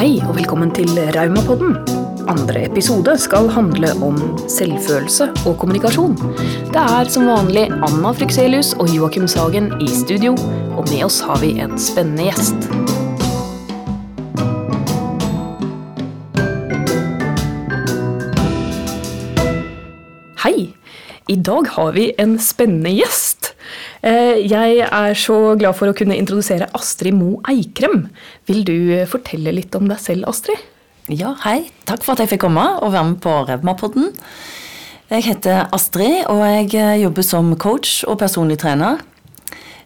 [0.00, 1.74] Hei og velkommen til Raumapodden.
[2.32, 4.14] Andre episode skal handle om
[4.48, 6.14] selvfølelse og kommunikasjon.
[6.72, 10.32] Det er som vanlig Anna Frykselius og Joakim Sagen i studio,
[10.72, 12.64] og med oss har vi en spennende gjest.
[20.46, 20.70] Hei!
[21.28, 23.39] I dag har vi en spennende gjest.
[24.02, 28.08] Eh, Jeg er så glad for å kunne introdusere Astrid Mo Eikrem.
[28.46, 28.76] Vil du
[29.06, 30.58] fortelle litt om deg selv, Astrid?
[31.10, 31.70] Ja, hei.
[31.88, 34.12] Takk for at jeg fikk komme og være med på Revmapodden.
[35.10, 39.00] Jeg heter Astrid, og jeg eh, jobber som coach og personlig trener.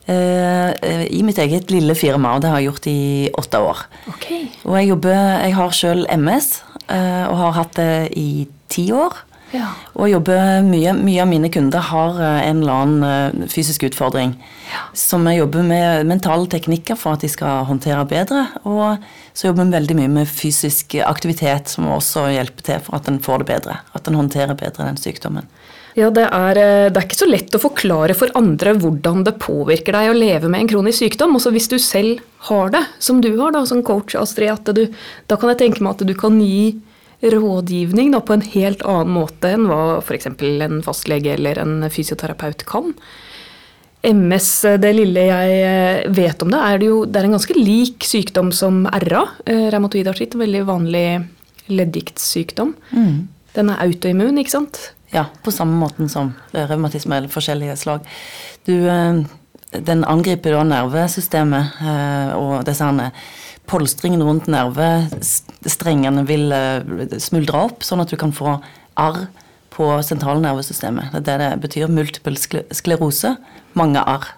[0.07, 3.85] eh, I mitt eget lille firma, og det har jeg gjort i åtte år.
[4.13, 4.49] Okay.
[4.67, 6.51] Og jeg jobber Jeg har sjøl MS,
[6.89, 9.17] eh, og har hatt det i ti år.
[9.55, 9.69] Ja.
[9.95, 14.35] Og jobber mye, mye av mine kunder har eh, en eller annen eh, fysisk utfordring.
[14.99, 18.49] Som jeg jobber med mentale teknikker for at de skal håndtere bedre.
[18.67, 23.11] Og så jobber vi veldig mye med fysisk aktivitet, som også hjelper til for at
[23.11, 23.79] en får det bedre.
[23.95, 25.47] At en håndterer bedre den sykdommen.
[25.95, 29.37] Ja, det er, eh, det er ikke så lett å forklare for andre hvordan det
[29.39, 31.37] påvirker deg å leve med en kronisk sykdom.
[31.39, 34.51] Også hvis du selv har det, som du har da, som coach, Astrid.
[34.51, 34.89] At du,
[35.31, 36.75] da kan jeg tenke meg at du kan gi
[37.33, 40.29] rådgivning da, på en helt annen måte enn hva f.eks.
[40.29, 42.93] en fastlege eller en fysioterapeut kan.
[44.05, 44.49] MS,
[44.83, 48.05] det lille jeg eh, vet om det, er det jo det er en ganske lik
[48.05, 49.25] sykdom som RA.
[49.49, 51.07] Rheumatoid artritt, en veldig vanlig
[51.73, 52.75] leddgiktsykdom.
[53.55, 54.83] Den er autoimmun, ikke sant?
[55.15, 58.07] Ja, på samme måten som eh, revmatisme eller forskjellige slag.
[58.67, 59.21] Du, eh,
[59.71, 62.89] den angriper da nervesystemet, eh, og disse
[63.65, 68.59] herne polstringene rundt nervestrengene vil eh, smuldre opp, sånn at du kan få
[69.01, 69.27] arr
[69.75, 71.17] på sentralnervesystemet.
[71.25, 71.89] Det er det det betyr.
[71.91, 72.37] Multiple
[72.71, 73.37] sklerose.
[73.75, 74.35] Mange arr.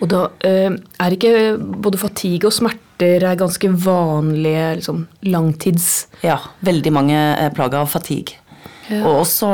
[0.00, 6.08] Og da eh, er ikke både fatigue og smerter er ganske vanlige liksom, langtids...
[6.22, 8.36] Ja, veldig mange er plaga av fatigue.
[9.00, 9.48] Og også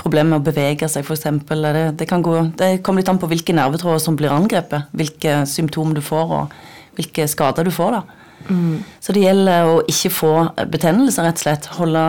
[0.00, 1.26] problemet med å bevege seg, f.eks.
[1.50, 5.98] Det, det, gå, det kommer litt an på hvilke nervetråder som blir angrepet, hvilke symptomer
[5.98, 7.98] du får, og hvilke skader du får.
[7.98, 8.17] da.
[9.00, 10.32] Så det gjelder å ikke få
[10.72, 11.66] betennelse, rett og slett.
[11.76, 12.02] Holde,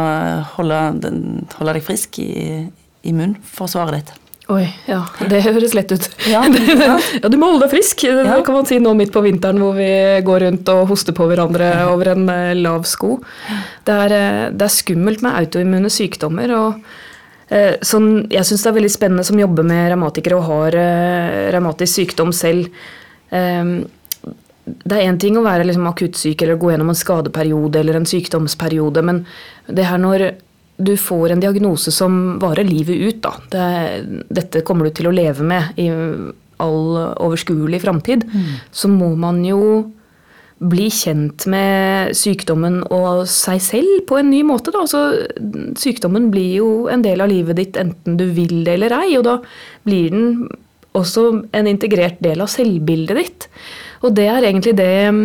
[0.56, 2.70] holde, den- holde deg frisk i
[3.10, 4.12] immunforsvaret ditt.
[4.50, 6.08] Oi, ja, det høres lett ut.
[6.26, 6.42] Ja,
[7.22, 8.02] ja, du må holde deg frisk.
[8.08, 8.40] Det Ja.
[8.42, 9.90] kan man si nå midt på vinteren hvor vi
[10.26, 13.20] går rundt og hoster på hverandre over en eh, lav sko.
[13.86, 16.50] Det er, eh, det er skummelt med autoimmune sykdommer.
[16.58, 16.82] og
[17.52, 21.52] eh, sånn, Jeg syns det er veldig spennende som jobber med revmatikere og har eh,
[21.54, 22.72] revmatisk sykdom selv.
[23.32, 23.86] Eh,
[24.66, 28.08] det er én ting å være liksom akuttsyk eller gå gjennom en skadeperiode eller en
[28.10, 29.24] sykdomsperiode, men
[29.68, 30.26] det her når
[30.80, 33.34] du får en diagnose som varer livet ut, da.
[33.52, 35.90] Det, dette kommer du til å leve med i
[36.60, 38.24] all overskuelig framtid.
[38.72, 39.60] Så må man jo
[40.60, 44.74] bli kjent med sykdommen og seg selv på en ny måte.
[44.76, 44.84] Da.
[44.84, 45.04] Altså,
[45.80, 49.28] sykdommen blir jo en del av livet ditt enten du vil det eller ei, og
[49.28, 49.38] da
[49.88, 50.26] blir den
[50.98, 53.48] også en integrert del av selvbildet ditt.
[54.04, 55.24] Og det er egentlig det mm,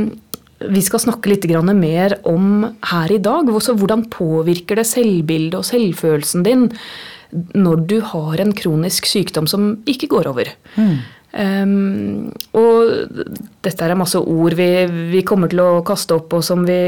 [0.75, 3.49] vi skal snakke litt mer om her i dag.
[3.49, 6.71] Også hvordan påvirker det selvbildet og selvfølelsen din
[7.35, 10.53] når du har en kronisk sykdom som ikke går over.
[11.35, 12.93] Um, og
[13.67, 14.69] dette er masse ord vi,
[15.11, 16.79] vi kommer til å kaste opp, og som vi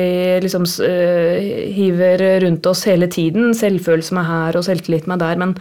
[0.45, 3.51] liksom uh, hiver rundt oss hele tiden.
[3.59, 5.43] Selvfølelse med her og selvtillit med der.
[5.43, 5.57] Men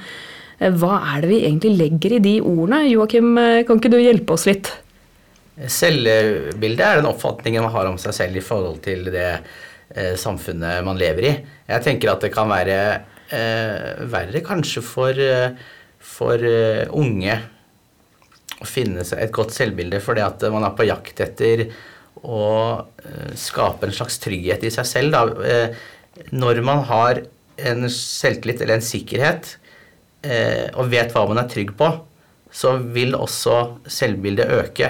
[0.59, 2.85] eh, hva er det vi egentlig legger i de ordene?
[2.91, 4.69] Joakim, eh, kan ikke du hjelpe oss litt?
[5.55, 9.29] Selvbildet er den oppfatningen man har om seg selv i forhold til det
[9.95, 11.35] eh, samfunnet man lever i.
[11.69, 12.79] Jeg tenker at det kan være
[13.33, 15.55] eh, verre kanskje for, eh,
[15.99, 17.35] for uh, unge
[18.61, 21.65] å finne seg et godt selvbilde fordi at man er på jakt etter
[22.21, 22.45] å
[22.79, 25.15] uh, skape en slags trygghet i seg selv.
[25.15, 25.23] Da.
[25.45, 27.23] Eh, når man har
[27.55, 29.55] en selvtillit eller en sikkerhet
[30.25, 31.85] og vet hva man er trygg på,
[32.49, 34.87] så vil også selvbildet øke,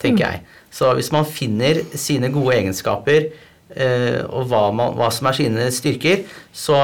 [0.00, 0.42] tenker jeg.
[0.72, 5.70] Så hvis man finner sine gode egenskaper eh, og hva, man, hva som er sine
[5.74, 6.80] styrker, så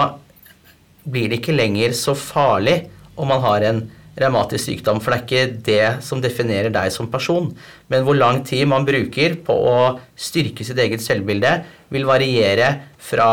[1.06, 2.80] blir det ikke lenger så farlig
[3.16, 3.84] om man har en
[4.16, 7.50] revmatisk sykdom, for det er ikke det som definerer deg som person.
[7.92, 9.78] Men hvor lang tid man bruker på å
[10.16, 11.52] styrke sitt eget selvbilde,
[11.92, 13.28] vil variere fra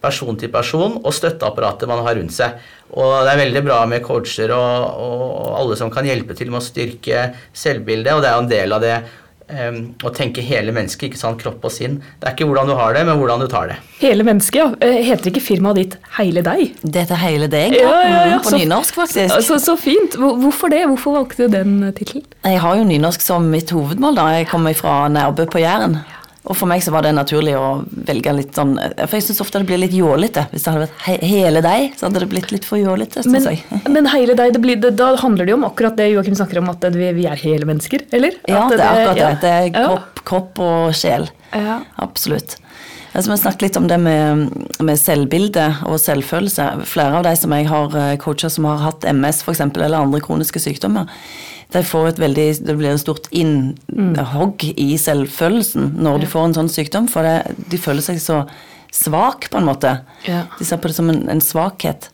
[0.00, 2.58] person til person og støtteapparatet man har rundt seg.
[2.94, 6.62] Og det er veldig bra med coacher og, og alle som kan hjelpe til med
[6.62, 8.92] å styrke selvbildet, og det er jo en del av det
[9.50, 11.98] um, å tenke hele mennesket, ikke sant, kropp og sinn.
[12.20, 13.76] Det er ikke hvordan du har det, men hvordan du tar det.
[14.00, 14.68] Hele mennesket, ja.
[14.86, 16.76] Eh, Heter ikke firmaet ditt Heile deg?
[16.84, 18.26] Det heter Heile deg, Ja, ja, ja.
[18.34, 18.38] ja.
[18.44, 19.34] på Så- nynorsk, faktisk.
[19.50, 20.14] Så, så fint.
[20.20, 20.84] Hvorfor det?
[20.88, 22.24] Hvorfor valgte du den tittelen?
[22.46, 24.14] Jeg har jo nynorsk som mitt hovedmål.
[24.22, 24.28] da.
[24.38, 25.98] Jeg kommer fra Nærbø på Jæren.
[26.48, 29.60] Og for meg så var det naturlig å velge litt sånn For jeg syns ofte
[29.60, 30.46] det blir litt jålete.
[30.52, 33.48] Hvis det hadde vært he hele deg, så hadde det blitt litt for jålete, Men,
[33.94, 36.62] men hele deg, det blir, det, da handler det jo om akkurat det Joakim snakker
[36.62, 38.38] om, at vi, vi er hele mennesker, eller?
[38.48, 39.26] Ja, At det er akkurat det.
[39.26, 39.34] ja.
[39.42, 41.28] Det er kropp, kropp og sjel.
[41.52, 41.82] Ja.
[42.00, 42.56] Absolutt.
[43.12, 44.48] Altså, vi snakket litt om det med,
[44.84, 46.68] med selvbilde og selvfølelse.
[46.88, 50.04] Flere av de som jeg har eh, coacha som har hatt MS for eksempel, eller
[50.04, 51.08] andre kroniske sykdommer,
[51.74, 56.58] de får et veldig, det blir et stort innhogg i selvfølelsen når de får en
[56.62, 58.42] sånn sykdom, for det, de føler seg så
[58.94, 59.98] svak på en måte.
[60.24, 60.46] Ja.
[60.56, 62.08] De ser på det som en, en svakhet.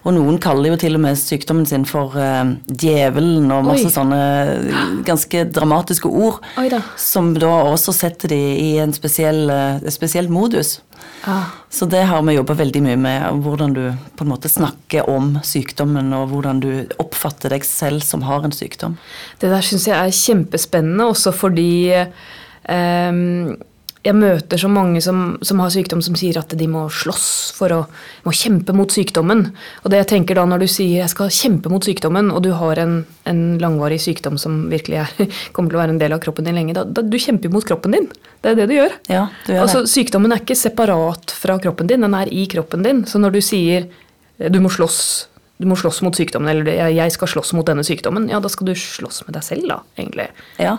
[0.00, 3.92] Og noen kaller jo til og med sykdommen sin for uh, djevelen og masse Oi.
[3.92, 4.20] sånne
[5.04, 6.38] ganske dramatiske ord.
[6.72, 6.80] Da.
[7.00, 10.78] Som da også setter de i en spesiell, uh, spesiell modus.
[11.28, 11.52] Ah.
[11.70, 13.40] Så det har vi jobba veldig mye med.
[13.44, 13.82] Hvordan du
[14.16, 16.70] på en måte snakker om sykdommen, og hvordan du
[17.02, 18.96] oppfatter deg selv som har en sykdom.
[19.40, 23.58] Det der syns jeg er kjempespennende, også fordi ehm,
[24.00, 27.72] jeg møter så mange som, som har sykdom som sier at de må slåss for
[27.74, 27.80] å
[28.24, 29.42] må kjempe mot sykdommen.
[29.82, 32.50] Og det jeg tenker da når du sier jeg skal kjempe mot sykdommen, og du
[32.56, 36.22] har en, en langvarig sykdom som virkelig er, kommer til å være en del av
[36.24, 38.08] kroppen din lenge, da, da du kjemper mot kroppen din.
[38.40, 38.96] Det er det du gjør.
[39.12, 39.84] Ja, du gjør altså.
[39.90, 43.04] Sykdommen er ikke separat fra kroppen din, den er i kroppen din.
[43.10, 43.90] Så når du sier
[44.40, 45.02] du må slåss
[45.60, 48.70] du må slåss mot sykdommen, eller jeg skal slåss mot denne sykdommen, ja, da skal
[48.70, 50.30] du slåss med deg selv, da, egentlig.
[50.56, 50.78] Ja.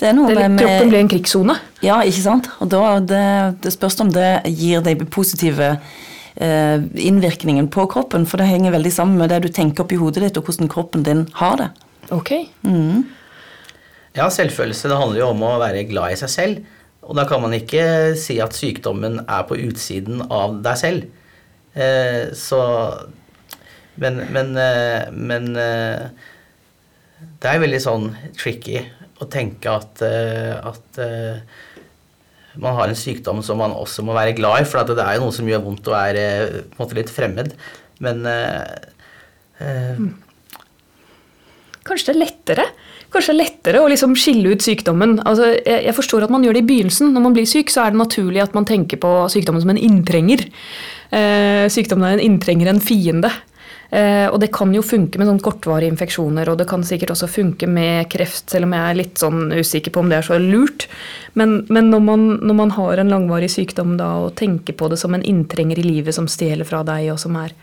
[0.00, 1.58] Det er noe Det er litt, med, kroppen blir en krigssone.
[1.84, 2.50] Ja, ikke sant?
[2.64, 3.24] Og da det,
[3.64, 6.78] det spørs om det gir deg positive eh,
[7.08, 10.40] innvirkningen på kroppen, for det henger veldig sammen med det du tenker oppi hodet ditt,
[10.40, 11.68] og hvordan kroppen din har det.
[12.14, 12.32] Ok.
[14.14, 16.72] Ja, selvfølelse det handler jo om å være glad i seg selv.
[17.04, 21.10] Og da kan man ikke si at sykdommen er på utsiden av deg selv.
[21.74, 22.62] Eh, så
[23.96, 26.08] Men, men, eh, men eh,
[27.38, 28.80] det er veldig sånn tricky
[29.24, 31.40] å tenke at, eh, at eh,
[32.60, 35.26] man har en sykdom som man også må være glad i, for det er jo
[35.26, 37.54] noe som gjør vondt og er eh, på en måte litt fremmed.
[38.04, 38.60] Men eh,
[39.64, 40.04] eh,
[41.84, 42.64] Kanskje det er lettere
[43.14, 45.20] Kanskje det er lettere å liksom skille ut sykdommen.
[45.22, 47.12] Altså, jeg, jeg forstår at man gjør det i begynnelsen.
[47.14, 49.78] Når man blir syk, så er det naturlig at man tenker på sykdommen som en
[49.78, 50.42] inntrenger.
[51.14, 53.30] Eh, sykdommen er en inntrenger, en fiende.
[53.94, 57.28] Eh, og det kan jo funke med sånn kortvarige infeksjoner, og det kan sikkert også
[57.30, 60.38] funke med kreft, selv om jeg er litt sånn usikker på om det er så
[60.42, 60.88] lurt.
[61.38, 64.98] Men, men når, man, når man har en langvarig sykdom da, og tenker på det
[64.98, 67.54] som en inntrenger i livet som stjeler fra deg, og som er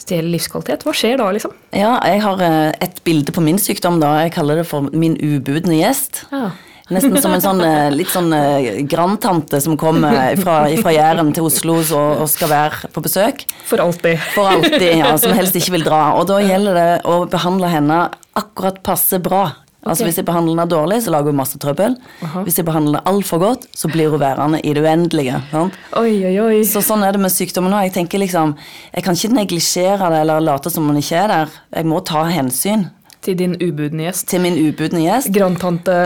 [0.00, 1.52] stjeler livskvalitet, hva skjer da, liksom?
[1.76, 4.16] Ja, jeg har eh, et bilde på min sykdom, da.
[4.24, 6.24] Jeg kaller det for min ubudne gjest.
[6.32, 6.54] Ja.
[6.90, 11.46] Nesten som en sånn eh, litt sånn eh, grandtante som kommer fra, fra Jæren til
[11.46, 13.44] Oslo og, og skal være på besøk.
[13.70, 14.18] For alltid.
[14.34, 16.02] For alltid, ja, som helst ikke vil dra.
[16.18, 18.04] Og da gjelder det å behandle henne
[18.38, 19.44] akkurat passe bra.
[19.80, 21.94] Altså Hvis jeg behandler henne dårlig, så lager hun masse trøbbel.
[22.26, 22.42] Aha.
[22.44, 25.38] Hvis jeg behandler henne altfor godt, så blir hun værende i det uendelige.
[25.54, 25.78] Sant?
[25.96, 26.58] Oi, oi, oi.
[26.68, 27.78] Så sånn er det med sykdommen nå.
[27.86, 28.52] Jeg tenker liksom,
[28.92, 31.54] jeg kan ikke neglisjere det eller late som hun ikke er der.
[31.78, 32.90] Jeg må ta hensyn
[33.24, 34.26] Til din ubudne gjest.
[34.28, 35.32] til min ubudne gjest.
[35.32, 35.96] Grandtante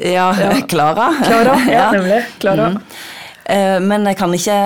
[0.00, 0.50] Ja, Ja.
[0.72, 1.08] Klara.
[1.24, 1.56] Klara.
[1.76, 2.22] Ja, nemlig.
[2.42, 2.70] Klara.
[2.74, 2.80] Mm.
[3.82, 4.56] Men jeg kan ikke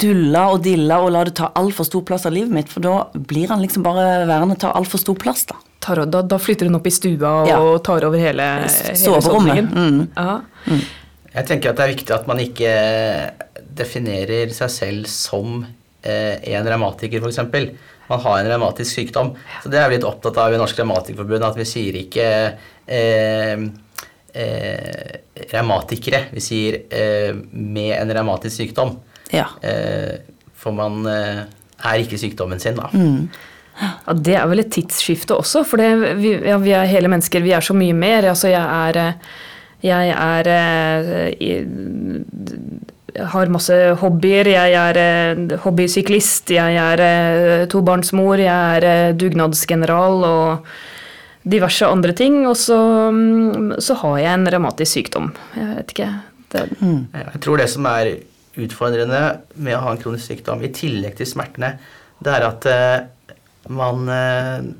[0.00, 2.92] dulle og dille og la det ta altfor stor plass av livet mitt, for da
[3.12, 5.58] blir han liksom bare værende ta altfor stor plass, da.
[5.84, 7.58] Tar, da, da flytter hun opp i stua og Ja.
[7.84, 9.68] tar over hele, hele Soverommet.
[9.74, 10.06] Mm.
[10.16, 10.80] Mm.
[11.34, 12.72] Jeg tenker at det er viktig at man ikke
[13.76, 15.60] definerer seg selv som
[16.02, 17.42] eh, en revmatiker, f.eks.
[18.10, 19.34] Man har en revmatisk sykdom.
[19.62, 22.26] Så det er vi litt opptatt av i Norsk Revmatikerforbund, at vi sier ikke
[22.88, 23.68] eh,
[24.34, 25.20] eh,
[25.52, 26.26] revmatikere.
[26.34, 28.96] Vi sier eh, med en revmatisk sykdom.
[29.34, 29.46] Ja.
[29.62, 30.20] Eh,
[30.60, 31.44] for man eh,
[31.80, 32.90] er ikke sykdommen sin, da.
[33.80, 37.40] Ja, Det er vel et tidsskifte også, for det, vi, ja, vi er hele mennesker.
[37.44, 38.28] Vi er så mye mer.
[38.34, 39.30] Altså, jeg er eh,
[39.80, 41.60] Jeg er eh,
[43.14, 44.50] jeg har masse hobbyer.
[44.52, 50.72] Jeg er eh, hobbysyklist, jeg er eh, tobarnsmor, jeg er eh, dugnadsgeneral og
[51.42, 52.42] diverse andre ting.
[52.48, 52.78] Og så,
[53.12, 55.30] mm, så har jeg en revmatisk sykdom.
[55.56, 56.10] Jeg vet ikke.
[56.50, 56.66] Det,
[57.14, 58.16] Jeg tror det som er
[58.58, 59.22] utfordrende
[59.54, 61.76] med å ha en kronisk sykdom, i tillegg til smertene,
[62.20, 63.00] det er at eh,
[63.72, 64.70] man eh,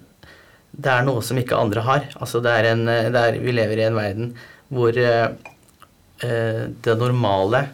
[0.70, 2.04] Det er noe som ikke andre har.
[2.20, 4.34] Altså det er en, eh, det er, vi lever i en verden
[4.70, 7.64] hvor det normale,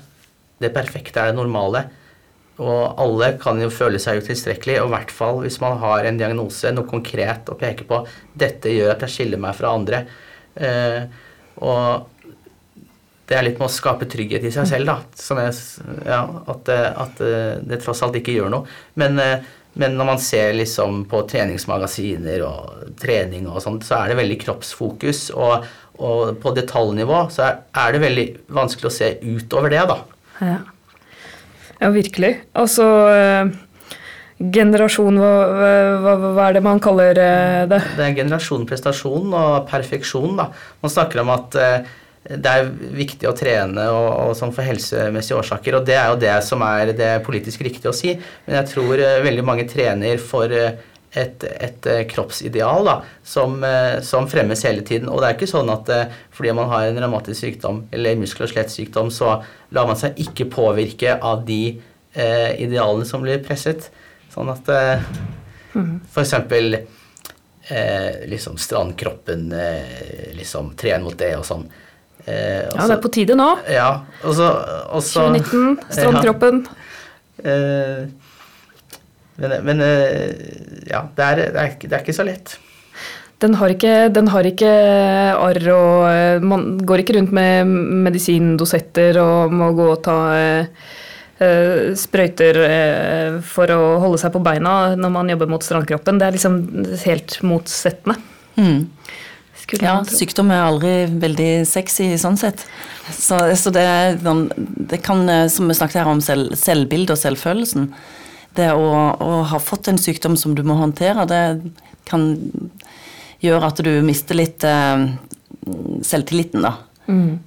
[0.62, 1.82] det perfekte er det normale.
[2.62, 6.20] Og alle kan jo føle seg utilstrekkelig, og i hvert fall hvis man har en
[6.20, 8.00] diagnose, noe konkret å peke på.
[8.32, 10.04] Dette gjør at jeg skiller meg fra andre.
[10.56, 11.02] Eh,
[11.60, 12.06] og
[13.26, 14.96] det er litt med å skape trygghet i seg selv, da.
[15.20, 15.54] Som jeg,
[16.06, 16.22] ja,
[16.52, 18.76] at, at eh, det tross alt ikke gjør noe.
[19.00, 24.14] Men, eh, men når man ser liksom på treningsmagasiner og trening og sånt, så er
[24.14, 25.26] det veldig kroppsfokus.
[25.36, 25.66] Og,
[26.00, 30.00] og på detaljnivå så er, er det veldig vanskelig å se utover det, da.
[30.40, 30.56] Ja,
[31.80, 32.34] ja virkelig.
[32.56, 32.86] Altså
[34.36, 35.28] Generasjon, hva,
[36.04, 37.78] hva, hva, er det man kaller eh, det?
[37.96, 40.34] Det er generasjon, prestasjon og perfeksjon.
[40.36, 40.50] da.
[40.82, 41.94] Man snakker om at eh,
[42.26, 42.68] det er
[42.98, 46.64] viktig å trene og, og sånn for helsemessige årsaker, og det er jo det som
[46.66, 48.12] er det politisk riktige å si.
[48.44, 50.52] Men jeg tror veldig mange trener for
[51.16, 55.08] et, et eh, kroppsideal da, som, eh, som, fremmes hele tiden.
[55.08, 58.46] Og det er ikke sånn at eh, fordi man har en revmatisk sykdom eller muskel-
[58.46, 59.38] og skjelettsykdom, så
[59.76, 61.62] lar man seg ikke påvirke av de
[62.12, 63.88] eh, idealene som blir presset.
[64.34, 65.08] Sånn at eh,
[65.72, 66.12] f.eks.
[66.12, 71.66] for eksempel eh, liksom strandkroppen, eh, liksom tren mot det og sånn.
[72.26, 73.50] Eh, også, ja, det er på tide nå.
[73.70, 73.90] Ja,
[74.26, 74.52] også,
[74.98, 76.64] også 2019, strandkroppen.
[77.40, 78.25] Ja, eh,
[79.40, 80.30] men, men eh,
[80.90, 82.56] ja, det er, det, er, det er, ikke så lett.
[83.42, 84.68] Den har ikke, den har ikke
[85.36, 87.68] arr og Man går ikke rundt med
[88.06, 90.16] medisindosetter og må gå og ta
[91.36, 96.16] Eh, sprøyter eh, for å holde seg på beina når man jobber mot strandkroppen.
[96.16, 96.54] Det er liksom
[97.02, 98.16] helt motsettende.
[98.56, 98.86] Mm.
[99.82, 102.64] Ja, sykdom er aldri veldig sexy sånn sett.
[103.10, 103.84] Så, så det,
[104.22, 107.90] det, kan, eh, som vi snakket her om selv, selvbildet og selvfølelsen
[108.56, 111.42] Det å, å, ha fått en sykdom som du må håndtere, det
[112.08, 112.30] kan
[113.44, 115.08] gjøre at du mister litt eh,
[116.06, 116.76] selvtilliten, da.
[117.06, 117.38] Mm.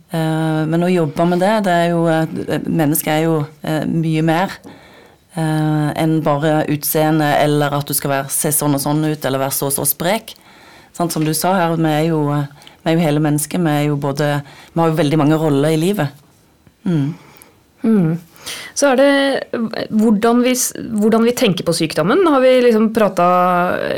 [0.72, 4.54] Men å jobbe med det, det er jo eh, Mennesket er jo eh, mye mer
[5.39, 9.56] enn bare utseende eller at du skal være, se sånn og sånn ut eller være
[9.56, 10.34] så og så sprek.
[10.98, 12.24] Sånn som du sa her, vi er jo,
[12.82, 13.62] vi er jo hele mennesket.
[13.62, 14.32] Vi, er jo både,
[14.74, 16.25] vi har jo veldig mange roller i livet.
[16.84, 17.13] Mm.
[17.86, 18.18] Mm.
[18.74, 19.60] Så er det
[19.91, 20.53] hvordan vi,
[21.01, 23.27] hvordan vi, tenker på sykdommen, har vi liksom prata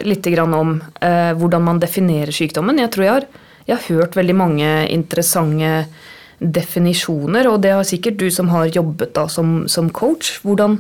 [0.07, 0.75] litt om.
[0.99, 2.81] Eh, hvordan man definerer sykdommen.
[2.81, 3.29] Jeg tror jeg har
[3.67, 5.85] jeg har hørt veldig mange interessante
[6.41, 10.39] definisjoner, og det har sikkert du som har jobbet da som, som coach.
[10.43, 10.79] Hvordan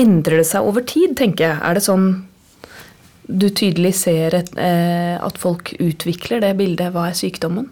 [0.00, 1.60] endrer det seg over tid, tenker jeg?
[1.60, 2.08] Er det sånn
[3.30, 6.94] du tydelig ser et, eh, at folk utvikler det bildet?
[6.94, 7.68] Hva er sykdommen?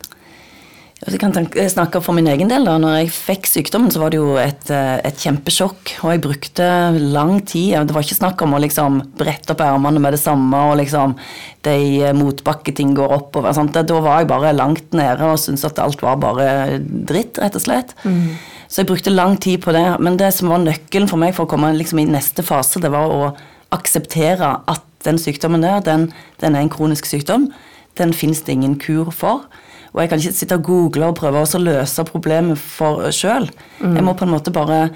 [0.98, 1.30] Jeg kan
[1.70, 2.64] snakke for min egen del.
[2.66, 2.74] da.
[2.76, 5.92] Når jeg fikk sykdommen, så var det jo et, eh, et kjempesjokk.
[6.02, 6.66] Og jeg brukte
[6.98, 7.86] lang tid.
[7.86, 11.14] Det var ikke snakk om å liksom brette opp ermene med det samme og liksom
[11.62, 13.54] de eh, motbakketing går oppover.
[13.54, 13.72] Sant?
[13.72, 17.62] Da var jeg bare langt nede og syntes at alt var bare dritt, rett og
[17.62, 17.94] slett.
[18.02, 18.34] Mm.
[18.66, 20.00] Så jeg brukte lang tid på det.
[20.00, 22.90] Men det som var nøkkelen for meg for å komme liksom i neste fase, det
[22.90, 23.30] var å
[23.70, 26.10] akseptere at den sykdommen der, den,
[26.42, 27.52] den er en kronisk sykdom.
[27.94, 29.46] Den fins det ingen kur for.
[29.94, 33.48] Og jeg kan ikke sitte og google og prøve å løse problemet for sjøl.
[33.80, 33.98] Mm.
[33.98, 34.88] Jeg må på en måte bare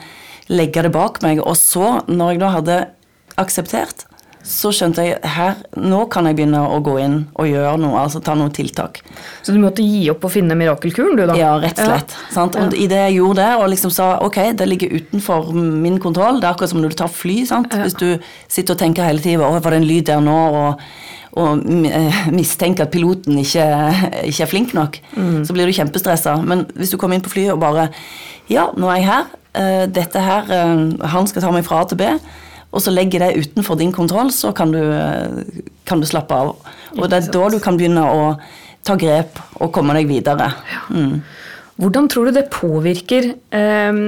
[0.53, 1.43] legge det bak meg.
[1.43, 2.81] Og så, når jeg da hadde
[3.41, 4.07] akseptert,
[4.43, 8.19] så skjønte jeg her, nå kan jeg begynne å gå inn og gjøre noe, altså
[8.25, 8.99] ta noen tiltak.
[9.47, 11.37] Så du måtte gi opp å finne mirakelkuren, du da?
[11.39, 12.17] Ja, rett og slett.
[12.35, 12.47] Ja.
[12.65, 16.43] Og i det jeg gjorde det, og liksom sa ok, det ligger utenfor min kontroll,
[16.43, 17.71] det er akkurat som når du tar fly, sant.
[17.71, 17.87] Ja.
[17.87, 18.09] Hvis du
[18.51, 21.62] sitter og tenker hele tida å, var det en lyd der nå, og og
[22.39, 23.65] mistenke at piloten ikke,
[24.29, 25.43] ikke er flink nok, mm.
[25.49, 26.37] så blir du kjempestressa.
[26.45, 27.91] Men hvis du kommer inn på flyet og bare
[28.51, 29.29] Ja, nå er jeg her.
[29.55, 32.09] Eh, dette her eh, Han skal ta meg fra A til B.
[32.73, 34.81] Og så legger det utenfor din kontroll, så kan du,
[35.85, 36.55] kan du slappe av.
[36.97, 38.23] Og det er da du kan begynne å
[38.81, 40.49] ta grep og komme deg videre.
[40.89, 41.21] Mm.
[41.83, 44.01] Hvordan tror du det påvirker eh,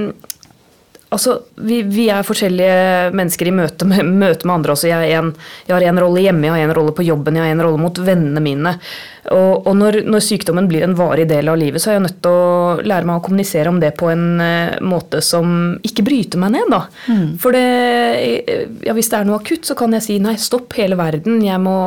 [1.15, 4.89] Altså, vi, vi, er forskjellige mennesker i møte med, møte med andre også.
[4.91, 5.31] Jeg, en,
[5.69, 7.81] jeg, har en rolle hjemme, jeg har en rolle på jobben, jeg har en rolle
[7.81, 8.75] mot vennene mine.
[9.33, 12.19] Og, og når, når, sykdommen blir en varig del av livet, så er jeg nødt
[12.25, 16.43] til å lære meg å kommunisere om det på en uh, måte som ikke bryter
[16.43, 16.75] meg ned.
[16.75, 16.83] Da.
[17.09, 17.27] Mm.
[17.41, 17.65] For det,
[18.85, 21.63] ja, hvis det er noe akutt, så kan jeg si nei, stopp hele verden, jeg
[21.63, 21.79] må,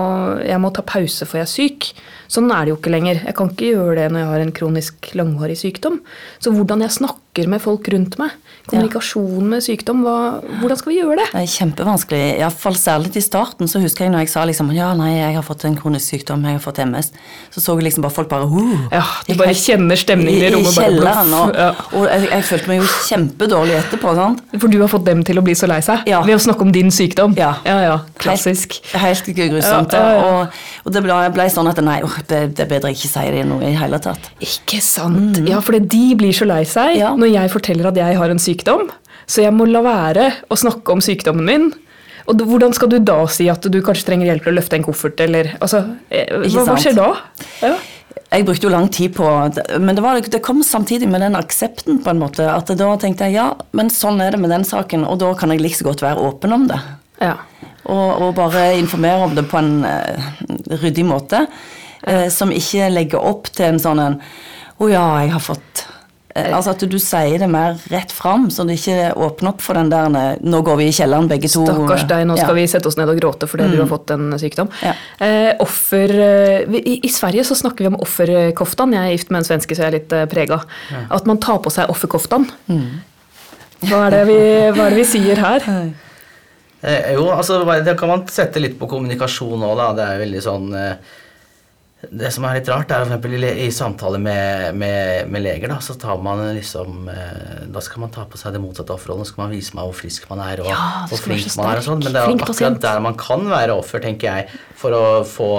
[0.45, 1.91] jeg må ta pause for jeg er syk.
[2.31, 3.21] Sånn er det jo ikke lenger.
[3.25, 6.01] Jeg kan ikke gjøre det når jeg har en kronisk langvarig sykdom.
[6.43, 8.33] Så hvordan jeg snakker med folk rundt meg,
[8.67, 10.15] kommunikasjon med sykdom, hva,
[10.59, 11.27] hvordan skal vi gjøre det?
[11.31, 12.21] Det er kjempevanskelig.
[12.41, 15.45] Iallfall særlig i starten så husker jeg når jeg sa liksom ja, nei, jeg har
[15.45, 17.11] fått en kronisk sykdom, jeg har fått MS,
[17.53, 20.73] så så jeg liksom bare folk bare uh, Ja, de bare kjenner stemningen i rommet.
[20.73, 21.33] I kjelleren.
[21.37, 21.69] Og, ja.
[21.93, 24.15] og jeg, jeg, følte meg jo kjempedårlig etterpå.
[24.17, 24.43] sant?
[24.57, 26.03] For du har fått dem til å bli så lei seg?
[26.09, 26.23] Ja.
[26.27, 27.37] Ved å snakke om din sykdom?
[27.39, 27.53] Ja.
[27.67, 27.97] ja, ja.
[28.19, 28.79] Klassisk.
[28.93, 29.95] Helt, helt grusomt.
[29.97, 33.11] Og, og, det ble, ble sånn at nei, oh, det, det er bedre jeg ikke
[33.13, 34.31] sier det noe i hele tatt.
[34.43, 35.39] Ikke sant.
[35.39, 35.49] Mm.
[35.51, 37.13] Ja, for de blir så lei seg ja.
[37.17, 38.87] når jeg forteller at jeg har en sykdom.
[39.27, 41.67] Så jeg må la være å snakke om sykdommen min.
[42.27, 44.87] Og hvordan skal du da si at du kanskje trenger hjelp til å løfte en
[44.87, 47.11] koffert, eller altså, eh, hva, hva, skjer da?
[47.63, 47.75] Ja.
[48.27, 49.23] Jeg brukte jo lang tid på
[49.79, 52.47] Men det, var, det, kom samtidig med den aksepten, på en måte.
[52.51, 55.53] At da tenkte jeg ja, men sånn er det med den saken, og da kan
[55.53, 56.81] jeg like så godt være åpen om det.
[57.23, 57.37] Ja.
[57.87, 60.27] Og, og, bare informere om det på en uh,
[60.81, 61.45] ryddig måte.
[62.07, 64.19] Eh, som ikke legger opp til en sånn en
[64.79, 65.83] Å ja, jeg har fått
[66.35, 69.73] eh, Altså at du sier det mer rett fram, så det ikke åpner opp for
[69.79, 71.63] den der eh, Nå går vi i kjelleren begge to.
[71.65, 72.57] Stakkars deg, nå skal Ja.
[72.59, 74.69] vi sette oss ned og gråte fordi du har fått en sykdom.
[74.85, 74.93] Ja.
[75.19, 78.93] Eh, offer, eh, vi- i, I Sverige så snakker vi om offerkoftan.
[78.93, 80.61] Jeg er gift med en svenske, så jeg er litt prega.
[80.93, 81.05] Ja.
[81.17, 82.45] At man tar på seg offerkoftan.
[83.87, 84.37] Hva, er det vi,
[84.73, 85.65] hva er det vi sier her?
[86.81, 89.87] Eh, jo, altså det kan man sette litt på kommunikasjon òg, da.
[89.97, 91.15] Det er veldig sånn eh,
[91.97, 95.79] Det som er litt rart, er eksempel i, le- samtale med, med, med leger, da,
[95.81, 99.33] så tar man liksom eh, Da skal man ta på seg det motsatte offerrollen, så
[99.33, 101.87] skal man vise meg hvor frisk man er, og Ja, hvor flink man er og
[101.87, 102.03] sånn.
[102.05, 105.49] Men det er akkurat der man kan være offer, tenker jeg, for å få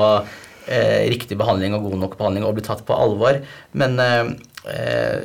[0.71, 3.43] eh, riktig behandling og god nok behandling og bli tatt på alvor.
[3.83, 4.31] Men eh,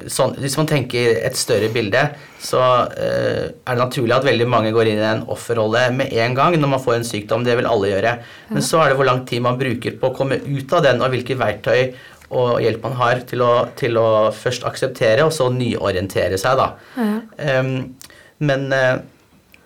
[0.07, 2.03] sånn, hvis man tenker et større bilde,
[2.43, 2.62] så
[2.95, 6.57] eh, er det naturlig at veldig mange går inn i en offerrolle med en gang
[6.59, 7.45] når man får en sykdom.
[7.47, 8.15] Det vil alle gjøre.
[8.53, 11.03] Men så er det hvor lang tid man bruker på å komme ut av den,
[11.03, 11.93] og hvilke verktøy
[12.33, 16.69] og hjelp man har til å, til å først akseptere, og så nyorientere seg, da.
[17.38, 17.73] Em,
[18.43, 18.95] men eh,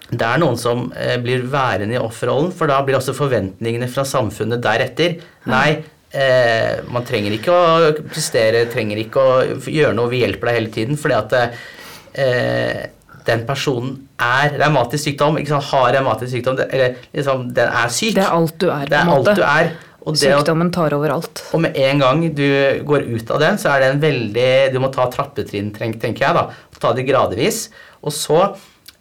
[0.07, 4.05] det er noen som eh, blir værende i offerrollen, for da blir også forventningene fra
[4.07, 5.17] samfunnet deretter.
[5.51, 5.79] Nei,
[6.11, 9.39] eh, man trenger ikke å prestere, trenger ikke å
[9.71, 10.99] gjøre noe, vi hjelper deg hele tiden.
[10.99, 12.85] Fordi at eh,
[13.27, 17.91] den personen er revmatisk sykdom, ikke sant, har revmatisk sykdom, det, eller liksom, den er
[17.93, 18.15] syk.
[18.15, 19.35] Det er alt du er, Det er alt måte.
[19.35, 19.75] du er.
[20.07, 21.41] Og det Sykdommen tar over alt.
[21.51, 22.47] og med en gang du
[22.87, 26.33] går ut av den, så er det en veldig Du må ta trappetrinn, tenker jeg,
[26.37, 26.45] da.
[26.79, 27.65] Ta det gradvis.
[28.05, 28.53] Og så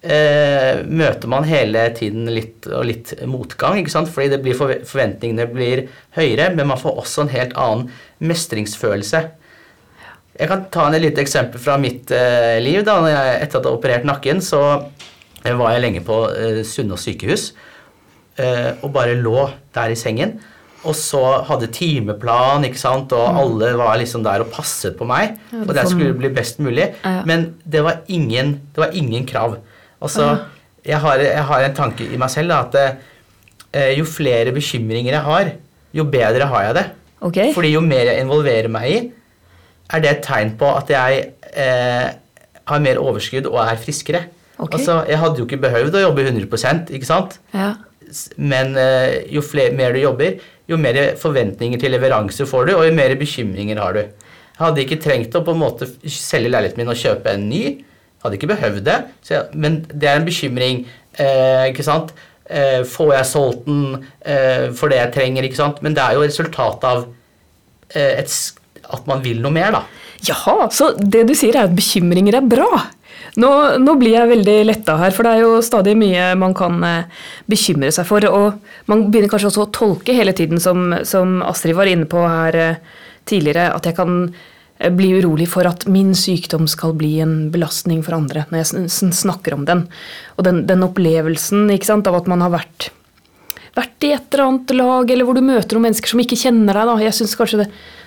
[0.03, 4.09] eh, møter man hele tiden litt og litt motgang, ikke sant?
[4.13, 5.87] fordi det blir forve- forventningene blir
[6.17, 9.25] høyere, men man får også en helt annen mestringsfølelse.
[10.37, 12.83] Jeg kan ta en lite eksempel fra mitt eh, liv.
[12.85, 14.61] da, når jeg, Etter at jeg hadde operert nakken, så
[15.45, 17.47] eh, var jeg lenge på eh, Sunnaas sykehus
[18.37, 20.37] eh, og bare lå der i sengen.
[20.87, 25.33] Og så hadde timeplan, ikke sant, og alle var liksom der og passet på meg.
[25.51, 26.91] Ja, og det skulle skulle bli best mulig.
[27.03, 27.23] Ja.
[27.27, 29.57] Men det var ingen, det var ingen krav.
[30.03, 30.29] Altså,
[30.87, 32.77] jeg har, jeg har en tanke i meg selv da, at
[33.73, 35.53] eh, jo flere bekymringer jeg har,
[35.97, 36.87] jo bedre har jeg det.
[37.27, 37.55] Okay.
[37.57, 38.99] Fordi jo mer jeg involverer meg i,
[39.95, 41.25] er det et tegn på at jeg
[41.57, 42.09] eh,
[42.67, 44.27] har mer overskudd og er friskere.
[44.57, 44.79] Okay.
[44.79, 47.39] Altså, Jeg hadde jo ikke behøvd å jobbe 100 ikke sant?
[47.55, 47.75] Ja.
[48.37, 52.87] Men eh, jo flere, mer du jobber, jo mer forventninger til leveranse får du, og
[52.89, 54.01] jo mer bekymringer har du.
[54.57, 57.63] Jeg hadde ikke trengt å på en måte selge leiligheten min og kjøpe en ny.
[58.27, 58.97] Hadde ikke behøvd det.
[59.31, 60.83] Jeg, men det er en bekymring.
[61.17, 62.13] Eh, ikke sant?
[62.47, 65.47] Eh, får jeg solgt den eh, for det jeg trenger?
[65.47, 65.81] ikke sant?
[65.83, 67.07] Men det er jo resultatet av
[67.95, 68.37] eh, et,
[68.85, 69.87] at man vil noe mer, da.
[70.27, 72.87] Jaha, så det du sier er at bekymringer er bra.
[73.41, 73.51] Nå,
[73.83, 77.25] nå blir jeg veldig letta her, for det er jo stadig mye man kan eh,
[77.51, 78.25] bekymre seg for.
[78.31, 82.23] Og man begynner kanskje også å tolke hele tiden, som, som Astrid var inne på
[82.25, 82.79] her eh,
[83.29, 84.31] tidligere, at jeg kan
[84.97, 88.91] bli urolig for at min sykdom skal bli en belastning for andre når jeg sn-
[88.93, 89.87] sn- snakker om den.
[90.37, 92.91] Og den, den opplevelsen ikke sant, av at man har vært
[93.77, 96.73] vært i et eller annet lag, eller hvor du møter noen mennesker som ikke kjenner
[96.79, 96.87] deg.
[96.89, 96.95] Da.
[97.05, 97.67] Jeg synes kanskje det,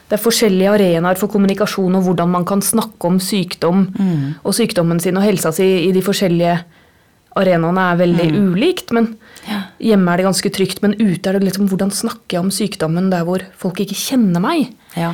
[0.10, 3.84] det er forskjellige arenaer for kommunikasjon og hvordan man kan snakke om sykdom
[4.41, 6.55] og sykdommen sin og helsa si i de forskjellige
[7.38, 8.91] arenaene er veldig ulikt.
[8.97, 9.12] men
[9.79, 13.12] Hjemme er det ganske trygt, men ute er det liksom hvordan snakker jeg om sykdommen
[13.13, 14.71] der hvor folk ikke kjenner meg?
[14.97, 15.13] Ja.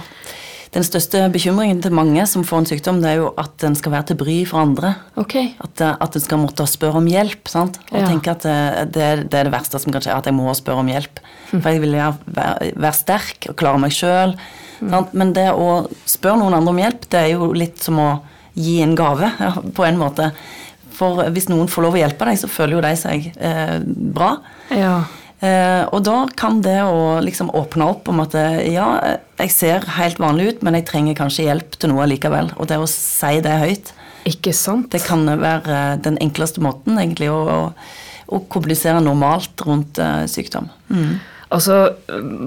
[0.76, 3.94] Den største bekymringen til mange som får en sykdom, det er jo at den skal
[3.94, 4.90] være til bry for andre.
[5.22, 5.54] Okay.
[5.64, 7.48] At, eh, at en skal måtte spørre om hjelp.
[7.48, 7.80] sant?
[7.94, 8.08] Og Ja.
[8.10, 10.84] tenke at det, det, er- det er verste som kan skje, at jeg må spørre
[10.84, 11.20] om hjelp.
[11.54, 14.36] For jeg vil være, være sterk og klare meg sjøl.
[15.14, 18.10] Men det å spørre noen andre om hjelp, det er jo litt som å
[18.54, 20.34] gi en gave, ja, på en måte.
[20.92, 24.38] For hvis noen får lov å hjelpe deg, så føler jo de seg eh, bra.
[24.76, 25.06] ja.
[25.44, 28.88] Eh, og da kan det å liksom åpne opp om at eh, ja,
[29.42, 32.54] jeg ser helt vanlig ut, men jeg trenger kanskje hjelp til noe likevel.
[32.56, 33.94] Og det å si det høyt,
[34.26, 34.90] Ikke sant?
[34.96, 37.60] det kan være eh, den enkleste måten egentlig å, å,
[38.32, 40.72] å kommunisere normalt rundt eh, sykdom.
[40.90, 41.18] Mm.
[41.52, 41.94] Altså,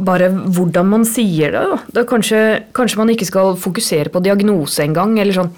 [0.04, 1.78] bare hvordan man sier det.
[1.94, 2.02] Da.
[2.04, 5.18] kanskje, kanskje man ikke skal fokusere på diagnose engang.
[5.18, 5.50] Eller sånn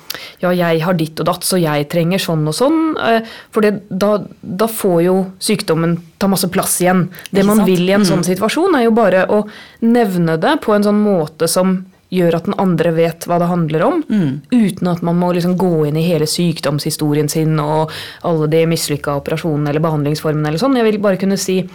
[0.43, 2.97] Ja, jeg har ditt og datt, så jeg trenger sånn og sånn.
[3.01, 7.09] eh, For det, da, da får jo sykdommen ta masse plass igjen.
[7.33, 8.37] Det man vil i en sånn Mm.
[8.37, 9.47] situasjon, er jo bare å
[9.83, 13.83] nevne det på en sånn måte som gjør at den andre vet hva det handler
[13.87, 14.41] om, Mm.
[14.51, 17.91] uten at man må liksom gå inn i hele sykdomshistorien sin og
[18.25, 20.75] alle de mislykka operasjonene eller behandlingsformene eller sånn.
[20.77, 21.69] Jeg vil bare kunne si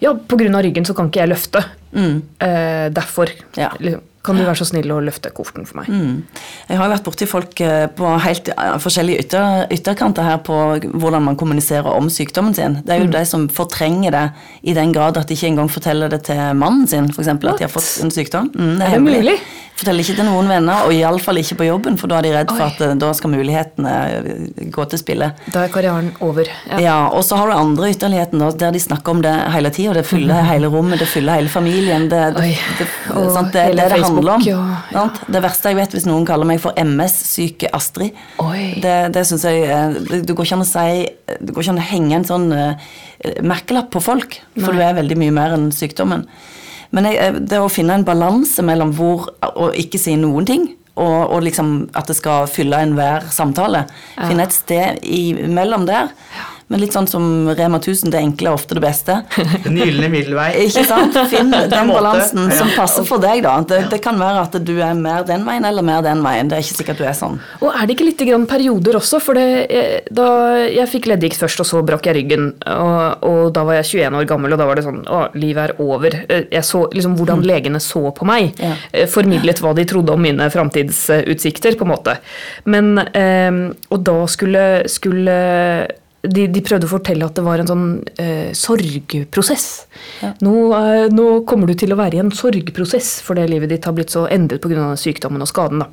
[0.00, 0.62] ja, pga.
[0.62, 1.64] ryggen så kan ikke jeg løfte.
[1.92, 2.22] Mm.
[2.40, 3.70] Eh, derfor Ja.
[3.78, 5.90] liksom, Kan du være så snill å løfte kofferten for meg?
[5.90, 6.46] Mm.
[6.68, 8.50] Jeg har jo vært borti folk eh, på helt
[8.82, 10.56] forskjellige ytter, ytterkanter her på
[10.92, 12.80] hvordan man kommuniserer om sykdommen sin.
[12.86, 13.14] Det er jo mm.
[13.16, 14.26] de som fortrenger det
[14.66, 17.30] i den grad at de ikke engang forteller det til mannen sin, f.eks.
[17.36, 18.50] at de har fått en sykdom.
[18.54, 19.38] Mm, det er, er det mulig?
[19.76, 22.52] Forteller ikke til noen venner, og iallfall ikke på jobben, for da er de redd
[22.54, 25.28] for at eh, da skal mulighetene eh, gå til spille.
[25.52, 26.48] Da er karrieren over.
[26.70, 29.98] Ja, ja og så har du andre ytterligheten der de snakker om det hele tida.
[29.98, 30.48] Det fyller mm.
[30.48, 32.08] hele rommet, det fyller hele familien.
[32.08, 34.72] Det, det, det, sant, det, det, det handler om.
[34.92, 35.04] Ja.
[35.32, 38.76] Det verste jeg vet, hvis noen kaller meg for MS-syke Astrid, Oi.
[38.82, 40.88] det, det syns jeg eh, Det går ikke an å si
[41.26, 42.88] Det går ikke an å henge en sånn uh,
[43.46, 44.78] merkelapp på folk, for Nei.
[44.78, 46.26] du er veldig mye mer enn sykdommen.
[46.94, 50.68] Men jeg, eh, det å finne en balanse mellom hvor å ikke si noen ting,
[50.96, 53.84] og, og liksom at det skal fylle enhver samtale.
[54.16, 54.28] Ja.
[54.30, 56.12] Finne et sted imellom der.
[56.36, 56.52] Ja.
[56.66, 59.20] Men litt sånn som Rema 1000, det enkle er ofte det beste.
[59.64, 60.48] Den gylne middelvei.
[60.64, 61.14] Ikke sant?
[61.30, 63.54] Finn den balansen som passer for deg, da.
[63.62, 66.50] Det, det, kan være at du er mer den veien eller mer den veien.
[66.50, 67.38] Det er ikke sikkert du er sånn.
[67.60, 69.20] Og er det ikke litt grann perioder også?
[69.22, 69.46] For det,
[70.10, 70.28] da
[70.64, 74.18] jeg fikk leddgikt først, og så brakk jeg ryggen, og, og, da var jeg 21
[74.18, 76.16] år gammel, og da var det sånn Å, livet er over.
[76.50, 77.46] Jeg så liksom hvordan mm.
[77.46, 78.58] legene så på meg.
[78.58, 78.72] Ja.
[78.90, 82.16] Eh, formidlet hva de trodde om mine framtidsutsikter, på en måte.
[82.66, 83.62] Men eh,
[83.94, 85.38] Og da skulle, skulle
[86.30, 87.86] de, de, prøvde å fortelle at det var en sånn
[88.22, 89.66] eh, sorgprosess.
[90.22, 90.32] Ja.
[90.44, 93.96] Nå, eh, nå, kommer du til å være i en sorgprosess fordi livet ditt har
[93.96, 94.92] blitt så endret pga.
[95.00, 95.84] sykdommen og skaden.
[95.84, 95.90] Da.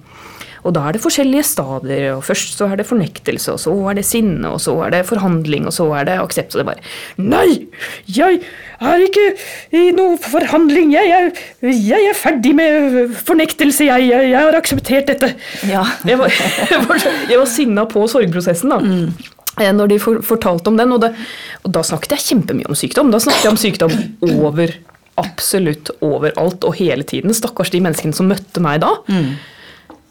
[0.64, 2.06] Og da er det forskjellige stadier.
[2.16, 5.04] og Først så er det fornektelse, og så er det sinne, og så er det
[5.10, 6.56] forhandling, og så er det aksept.
[6.56, 6.84] Og det bare
[7.20, 7.68] Nei!
[8.08, 8.40] Jeg
[8.80, 9.28] er ikke
[9.76, 10.94] i noe forhandling.
[10.96, 11.30] Jeg er,
[11.68, 13.88] jeg er ferdig med fornektelse.
[13.92, 15.34] Jeg, jeg, jeg har akseptert dette.
[15.68, 15.84] Ja.
[16.08, 16.32] jeg, var,
[16.72, 18.80] jeg, var, var sinna på sorgprosessen, da.
[18.84, 19.42] Mm.
[19.62, 20.96] Eh, når de fortalte om den.
[20.96, 21.14] Og, det,
[21.62, 23.14] og, da snakket jeg kjempemye om sykdom.
[23.14, 23.96] Da snakket jeg om sykdom
[24.42, 24.76] over
[25.22, 27.34] absolutt overalt og hele tiden.
[27.38, 28.96] Stakkars de menneskene som møtte meg da.
[29.12, 29.34] Mm.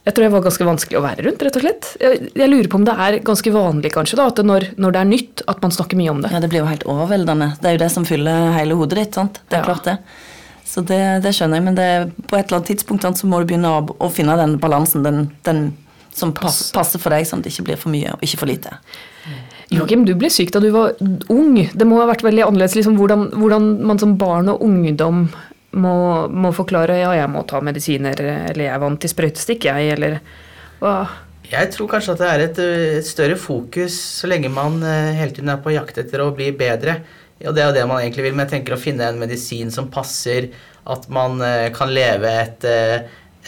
[0.02, 1.88] Jeg tror det var ganske vanskelig å være rundt, rett og slett.
[2.02, 5.00] Jeg, jeg lurer på om det er ganske vanlig kanskje da, at når, når, det
[5.00, 6.32] er nytt, at man snakker mye om det.
[6.34, 7.52] Ja, det blir jo helt overveldende.
[7.62, 9.18] Det er jo det som fyller hele hodet ditt.
[9.18, 9.38] sant?
[9.46, 9.68] Det er ja.
[9.70, 9.96] klart det.
[10.66, 11.88] Så det, det, skjønner jeg, men det,
[12.30, 15.26] på et eller annet tidspunkt så må du begynne å, å finne den balansen, den,
[15.46, 15.64] den
[16.14, 18.50] som pass, passer for deg, sånn at det ikke blir for mye og ikke for
[18.50, 18.76] lite.
[19.72, 20.98] Joakim, du ble syk da du var
[21.32, 21.56] ung.
[21.56, 25.24] Det må ha vært veldig annerledes liksom, hvordan, hvordan, man som barn og ungdom
[25.72, 25.96] må,
[26.28, 28.18] må, forklare ja, jeg må ta medisiner,
[28.50, 30.18] eller jeg er vant til sprøytestikk, jeg, eller
[30.82, 30.96] hva?
[31.52, 32.60] Jeg tror kanskje at det er et,
[32.98, 36.50] et, større fokus så lenge man uh, hele tiden er på jakt etter å bli
[36.56, 37.00] bedre.
[37.42, 39.72] Og det er jo det man egentlig vil, men jeg tenker å finne en medisin
[39.74, 40.50] som passer,
[40.92, 42.68] at man uh, kan leve et,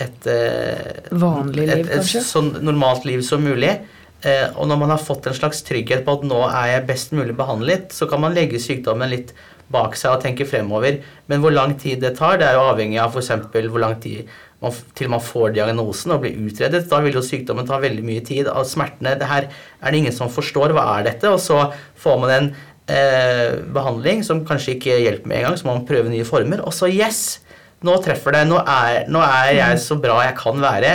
[0.00, 3.76] uh, et, Vanlig liv, et, et, et så normalt liv som mulig.
[4.24, 7.12] Eh, og når man har fått en slags trygghet på at nå er jeg best
[7.16, 9.34] mulig behandlet, så kan man legge sykdommen litt
[9.72, 11.02] bak seg og tenke fremover.
[11.28, 13.32] Men hvor lang tid det tar, det er jo avhengig av f.eks.
[13.52, 14.30] hvor lang tid
[14.64, 16.86] man, til man får diagnosen og blir utredet.
[16.88, 18.48] Da vil jo sykdommen ta veldig mye tid.
[18.48, 20.72] Av smertene det her er det ingen som forstår.
[20.76, 21.28] Hva er dette?
[21.28, 21.60] Og så
[22.00, 22.50] får man en
[22.88, 26.64] eh, behandling som kanskje ikke hjelper med en gang, så må man prøve nye former.
[26.64, 27.43] Og så yes!
[27.84, 28.44] Nå treffer det.
[28.48, 30.94] Nå er, nå er jeg så bra jeg kan være.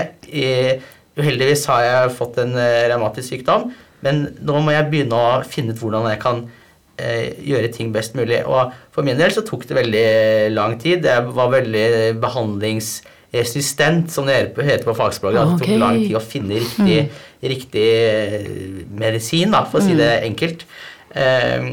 [1.19, 3.69] Uheldigvis har jeg fått en uh, revmatisk sykdom,
[4.05, 8.15] men nå må jeg begynne å finne ut hvordan jeg kan uh, gjøre ting best
[8.17, 8.41] mulig.
[8.47, 10.09] Og for min del så tok det veldig
[10.55, 11.05] lang tid.
[11.09, 11.87] Jeg var veldig
[12.23, 15.41] behandlingsresistent, som det heter på fagspråket.
[15.43, 15.59] Okay.
[15.59, 17.45] Det tok lang tid å finne riktig, mm.
[17.53, 18.51] riktig eh,
[19.03, 20.27] medisin, da, for å si det mm.
[20.31, 20.67] enkelt.
[21.09, 21.71] Um,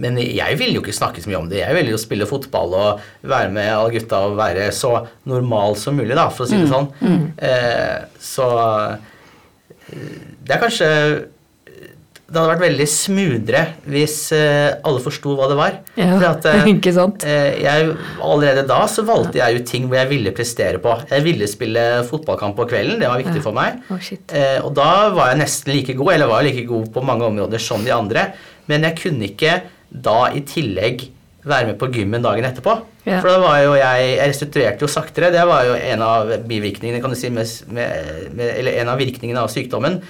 [0.00, 1.60] men jeg ville jo ikke snakke så mye om det.
[1.62, 4.96] Jeg ville jo spille fotball og være med alle gutta og være så
[5.30, 6.72] normal som mulig, da, for å si det mm.
[6.72, 6.88] sånn.
[6.98, 7.14] Mm.
[7.14, 7.28] Mm.
[7.50, 9.12] Eh, så eh,
[10.44, 10.88] det er kanskje
[12.24, 13.60] Det hadde vært veldig smoothere
[13.92, 15.76] hvis eh, alle forsto hva det var.
[16.00, 17.26] Ja, at, eh, ikke sant?
[17.28, 17.92] Eh, jeg,
[18.24, 20.96] allerede da så valgte jeg ut ting hvor jeg ville prestere på.
[21.12, 23.44] Jeg ville spille fotballkamp på kvelden, det var viktig ja.
[23.44, 23.78] for meg.
[23.92, 24.10] Oh,
[24.64, 27.86] og da var jeg nesten like god, eller var like god på mange områder som
[27.86, 28.32] de andre.
[28.72, 29.58] Men jeg kunne ikke
[29.94, 31.06] da i tillegg
[31.44, 32.78] være med på gymmen dagen etterpå.
[33.04, 33.18] Ja.
[33.20, 35.30] For da var jo jeg Jeg restituerte jo saktere.
[35.32, 39.42] Det var jo en av bivirkningene, kan du si, med, med, eller en av virkningene
[39.42, 40.00] av sykdommen.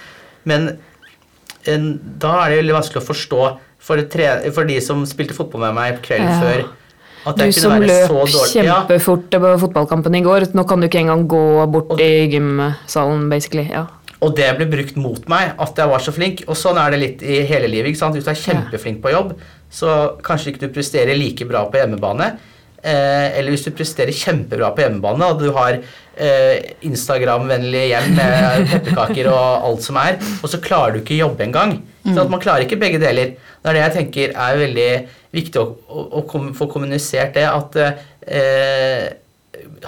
[0.44, 0.76] Men
[1.70, 3.42] en, da er det veldig vanskelig å forstå
[3.84, 6.40] for, tre, for, de som spilte fotball med meg kvelden ja.
[6.40, 6.64] før
[7.24, 8.12] at du som løp
[8.52, 13.64] kjempefort på fotballkampen i går, nå kan du ikke engang gå bort i gymsalen, basically.
[13.72, 13.86] Ja.
[14.24, 16.42] Og det ble brukt mot meg, at jeg var så flink.
[16.48, 17.92] Og sånn er det litt i hele livet.
[17.92, 18.16] ikke sant?
[18.16, 19.34] Hvis du er kjempeflink på jobb,
[19.74, 22.34] så kanskje ikke du presterer like bra på hjemmebane.
[22.84, 28.66] Eh, eller hvis du presterer kjempebra på hjemmebane, og du har eh, Instagram-vennlige hjem med
[28.74, 31.78] pepperkaker og alt som er, og så klarer du ikke jobbe engang.
[32.04, 32.18] Mm.
[32.28, 33.32] man klarer ikke begge deler.
[33.40, 34.88] Det er det jeg tenker er veldig
[35.32, 39.08] viktig å, å, å få kommunisert det, at eh,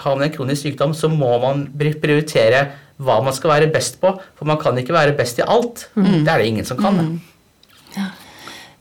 [0.01, 2.65] har man en kronisk sykdom, så må man prioritere
[2.97, 4.15] hva man skal være best på.
[4.39, 5.91] For man kan ikke være best i alt.
[6.25, 7.03] Det er det ingen som kan.
[7.03, 7.36] Ja.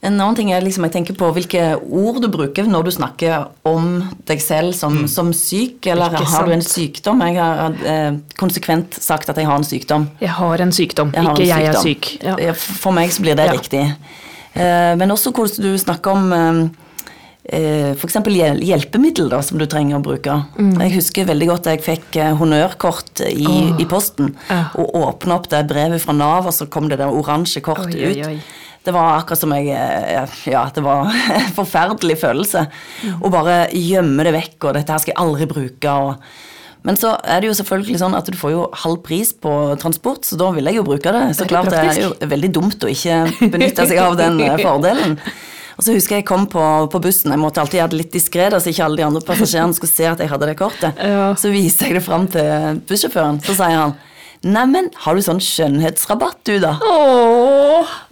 [0.04, 3.46] En annen ting er liksom, jeg tenker på hvilke ord du bruker når du snakker
[3.66, 7.22] om deg selv som, som syk, eller har du en sykdom?
[7.26, 10.04] Jeg har eh, konsekvent sagt at jeg har en sykdom.
[10.20, 12.10] Jeg har en sykdom, Jeg ikke en jeg er syk.
[12.22, 12.52] Ja.
[12.54, 13.56] For meg så blir det Ja.
[13.56, 13.82] riktig.
[14.54, 16.30] Eh, Men også hvordan du snakker om
[17.48, 18.16] eh, f.eks.
[18.66, 20.36] hjelpemiddel da, som du trenger å bruke.
[20.58, 20.76] Mm.
[20.82, 23.48] Jeg husker veldig godt jeg fikk eh, honnørkort i,
[23.80, 24.34] i posten.
[24.50, 24.68] Ja.
[24.78, 28.06] Og åpna opp det brevet fra Nav, og så kom det der oransje kortet Oi,
[28.06, 28.26] oi, ut.
[28.26, 28.38] oi.
[28.86, 32.66] Det var akkurat som jeg eh, Ja, det var en forferdelig følelse.
[33.02, 33.16] Mm.
[33.20, 35.96] Å bare gjemme det vekk, og dette her skal jeg aldri bruke.
[35.96, 36.44] og
[36.86, 39.50] men så er det jo selvfølgelig sånn at du får jo halv pris på
[39.82, 41.24] transport, så da vil jeg jo bruke det.
[41.34, 45.16] Så klart det er jo veldig dumt å ikke benytte seg av den eh, fordelen.
[45.76, 48.14] Og så husker jeg jeg kom på, på bussen, jeg måtte alltid gjøre det litt
[48.14, 51.02] diskré, så ikke alle de andre passasjerene skulle se at jeg hadde det kortet.
[51.16, 51.32] Ja.
[51.38, 53.96] Så viser jeg det fram til bussjåføren, så sier han
[54.46, 56.76] Neimen, har du sånn skjønnhetsrabatt du, da?
[56.84, 57.35] Åh,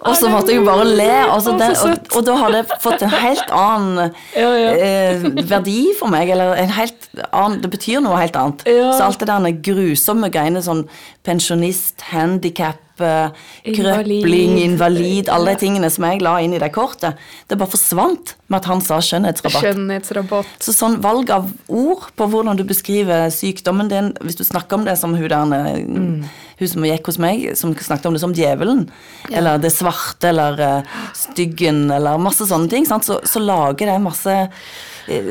[0.05, 1.11] Og så måtte jeg jo bare le.
[1.33, 4.15] Og, Å, det, og, og da har det fått en helt annen.
[4.85, 6.29] Eh, verdi for meg.
[6.35, 8.65] Eller en helt annen, det betyr noe helt annet.
[8.67, 10.85] Så alt det der grusomme greiene, sånn
[11.25, 13.31] pensjonist, handikap, eh,
[13.65, 18.35] krøpling, invalid, alle de tingene som jeg la inn i det kortet, det bare forsvant
[18.49, 19.65] med at han sa skjønnhetsrabatt.
[19.65, 20.57] Skjønnhetsrabatt.
[20.63, 24.89] Så sånn valg av ord på hvordan du beskriver sykdommen din, hvis du snakker om
[24.89, 25.45] det som hun der
[25.85, 26.25] Mm.
[26.65, 28.87] Hun som gikk hos meg, som snakket om det som djevelen,
[29.31, 33.07] eller det svarte, eller eh, styggen, eller masse sånne ting, sant?
[33.07, 34.37] Så, så lager det masse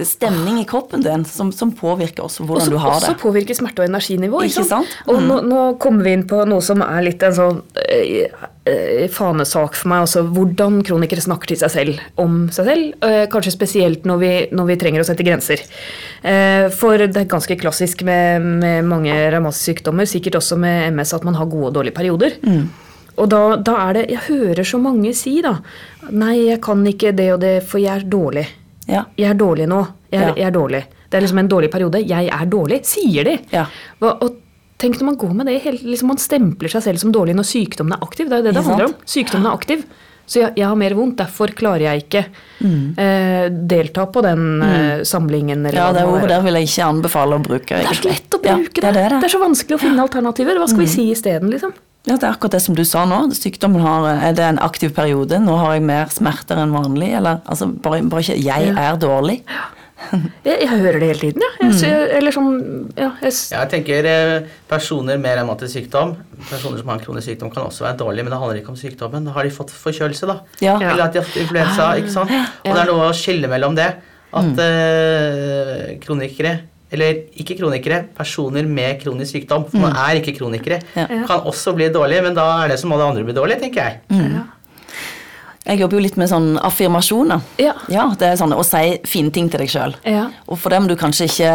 [0.06, 3.10] stemning i kroppen din som, som påvirker også hvordan Også, du har det.
[3.10, 4.44] også påvirker smerte og energinivå.
[4.48, 4.90] Ikke sant?
[5.06, 5.14] Mm.
[5.14, 8.36] Og nå, nå kommer vi inn på noe som er litt en sånn øh,
[8.70, 10.06] eh, fanesak for meg.
[10.06, 12.94] Altså hvordan kronikere snakker til seg selv om seg selv.
[13.06, 15.66] Øh, kanskje spesielt når vi, når vi trenger å sette grenser.
[16.22, 21.18] Eh, for det er ganske klassisk med, med mange revmatiske sykdommer, sikkert også med MS,
[21.18, 22.38] at man har gode og dårlige perioder.
[22.46, 22.66] Mm.
[23.22, 25.60] Og da, da er det Jeg hører så mange si da
[26.10, 28.48] Nei, jeg kan ikke det og det, for jeg er dårlig.
[28.88, 29.06] Ja.
[29.18, 29.82] Jeg er dårlig nå.
[30.12, 30.34] Jeg er, Ja.
[30.36, 30.84] jeg er dårlig.
[31.10, 32.02] Det er liksom en dårlig periode.
[32.08, 33.38] Jeg er dårlig, sier de.
[33.52, 33.66] Ja.
[34.02, 34.36] Hva, og
[34.80, 37.44] tenk når man går med det hele, liksom Man stempler seg selv som dårlig når
[37.48, 38.28] sykdommen er aktiv.
[38.30, 38.96] Det er jo det det handler om.
[39.06, 39.86] Sykdommen er aktiv.
[40.26, 42.26] Så jeg, jeg har mer vondt, derfor klarer jeg ikke
[42.98, 45.66] eh, delta på den eh, samlingen.
[45.66, 45.82] Eller Mm.
[45.84, 47.76] ja, det ordet der vil jeg ikke anbefale å bruke.
[47.76, 48.84] Det er så lett å Ja, bruke det.
[48.90, 49.18] er det, det.
[49.20, 49.24] det.
[49.28, 50.56] Er så vanskelig å finne alternativer.
[50.62, 51.74] Hva skal vi si isteden, liksom?
[52.08, 53.20] Ja, det er akkurat det som du sa nå.
[53.36, 55.40] Sykdommen har, er det en aktiv periode.
[55.40, 57.14] Nå har jeg mer smerter enn vanlig.
[57.16, 59.42] Eller altså, bare, bare ikke 'jeg er dårlig'.
[60.46, 61.50] Jeg, jeg hører det hele tiden, ja.
[61.68, 62.50] Jeg, ser- eller sånn
[62.98, 66.16] ja, jeg, Jeg tenker eh, Personer med revmatisk sykdom
[66.50, 68.80] Personer som har en kronisk sykdom, kan også være dårlige, men det handler ikke om
[68.80, 69.26] sykdommen.
[69.26, 70.36] Da har de fått forkjølelse, da.
[70.62, 70.76] Ja.
[70.80, 71.88] Eller at de har fått influensa.
[72.02, 72.32] ikke sant?
[72.66, 73.90] Og det er noe å skille mellom det.
[74.34, 76.54] At eh, kronikere
[76.94, 81.08] eller ikke kronikere, personer med kronisk sykdom, for man er ikke kronikere, Ja.
[81.26, 84.22] kan også bli dårlige, men da er det som alle andre blir dårlige, tenker jeg.
[85.64, 87.44] Jeg jobber jo litt med sånn affirmasjoner.
[87.62, 87.74] Ja.
[88.20, 89.94] det er sånn Å si fine ting til deg sjøl.
[90.04, 90.26] Ja.
[90.52, 91.52] Og for dem du kanskje ikke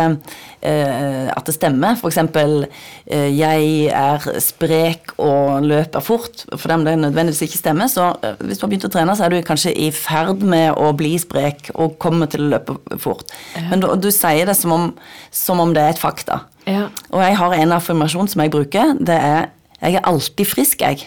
[0.65, 1.99] eh, At det stemmer.
[2.01, 2.65] For eksempel
[3.05, 6.47] eh, 'jeg er sprek og løper fort'.
[6.57, 7.93] For dem det nødvendigvis ikke stemmer.
[7.93, 10.73] Så eh, hvis du har begynt å trene, så er du kanskje i ferd med
[10.73, 13.29] å bli sprek og kommer til å løpe fort.
[13.69, 14.91] Men du, du sier det som om,
[15.31, 16.47] som om det er et fakta.
[16.65, 16.89] Ja.
[17.13, 18.97] Og jeg har en affirmasjon som jeg bruker.
[19.01, 21.07] Det er 'jeg er alltid frisk', jeg.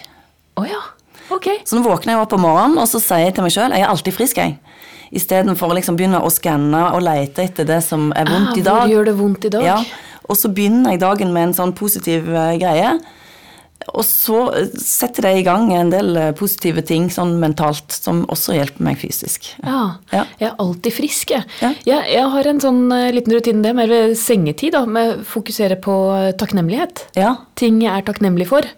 [0.56, 0.80] Å ja.
[1.30, 1.48] Ok.
[1.64, 3.84] Så nå våkner jeg opp om morgenen og så sier jeg til meg sjøl jeg
[3.86, 4.36] er alltid frisk.
[4.42, 4.58] jeg.
[5.12, 8.62] Istedenfor å liksom begynne å skanne og lete etter det som er vondt Ah, i
[8.64, 8.78] dag.
[8.86, 9.66] Hvor gjør det vondt i dag?
[9.66, 9.80] Ja,
[10.28, 12.94] Og så begynner jeg dagen med en sånn positiv uh, greie.
[13.92, 18.20] Og så eh, setter det i gang en del eh, positive ting sånn mentalt som
[18.30, 19.48] også hjelper meg fysisk.
[19.66, 19.96] Ja.
[20.14, 20.22] Ja.
[20.38, 21.42] Jeg er alltid frisk, jeg.
[21.60, 21.72] Ja.
[21.84, 25.24] Jeg, jeg har en sånn liten rutine, det er mer ved sengetid, da, med å
[25.26, 25.96] fokusere på
[26.38, 27.08] takknemlighet.
[27.18, 27.34] Ja.
[27.58, 28.70] Ting jeg er takknemlig for.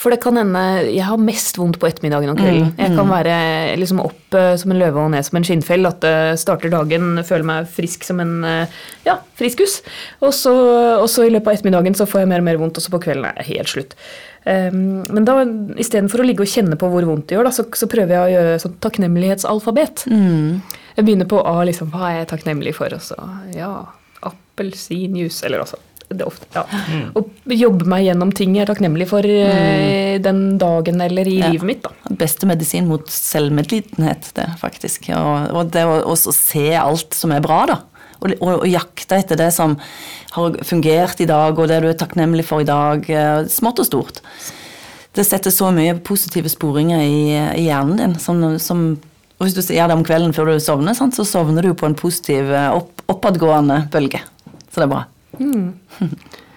[0.00, 2.72] For det kan hende Jeg har mest vondt på ettermiddagen og kvelden.
[2.78, 3.34] Jeg kan være
[3.80, 5.84] liksom opp eh, som en løve og ned som en skinnfell.
[5.88, 9.80] At det starter dagen, føler meg frisk som en eh, ja, friskus.
[10.24, 10.54] Og så,
[10.96, 12.94] og så i løpet av ettermiddagen så får jeg mer og mer vondt, og så
[12.94, 13.96] på kvelden er jeg helt slutt.
[14.40, 15.34] Um, men da
[15.82, 18.22] istedenfor å ligge og kjenne på hvor vondt det gjør, da, så, så prøver jeg
[18.22, 20.06] å gjøre sånn takknemlighetsalfabet.
[20.96, 22.96] Jeg begynner på A, liksom, hva er jeg takknemlig for?
[22.96, 23.20] Og så
[23.52, 23.74] ja,
[24.30, 25.80] appelsinjuice, eller altså
[26.26, 26.64] ofte, ja.
[27.14, 30.22] Og jobbe meg gjennom ting jeg er takknemlig for mm.
[30.24, 31.50] den dagen eller i Ja.
[31.52, 31.82] livet mitt.
[31.86, 32.14] da.
[32.18, 35.06] Beste medisin mot selvmedlidenhet, det, faktisk.
[35.14, 37.78] Og, og det å også se alt som er bra, da.
[38.20, 39.78] Og, og, og jakte etter det som
[40.34, 43.06] har fungert i dag, og det du er takknemlig for i dag.
[43.08, 44.20] eh, Smått og stort.
[45.16, 47.22] Det setter så mye positive sporinger i,
[47.62, 48.18] i hjernen din.
[48.20, 48.82] Som, som,
[49.38, 51.88] og hvis du gjør det om kvelden før du sovner, sant, så sovner du på
[51.88, 54.20] en positiv, eh, opp, oppadgående bølge.
[54.70, 55.04] Så det er bra.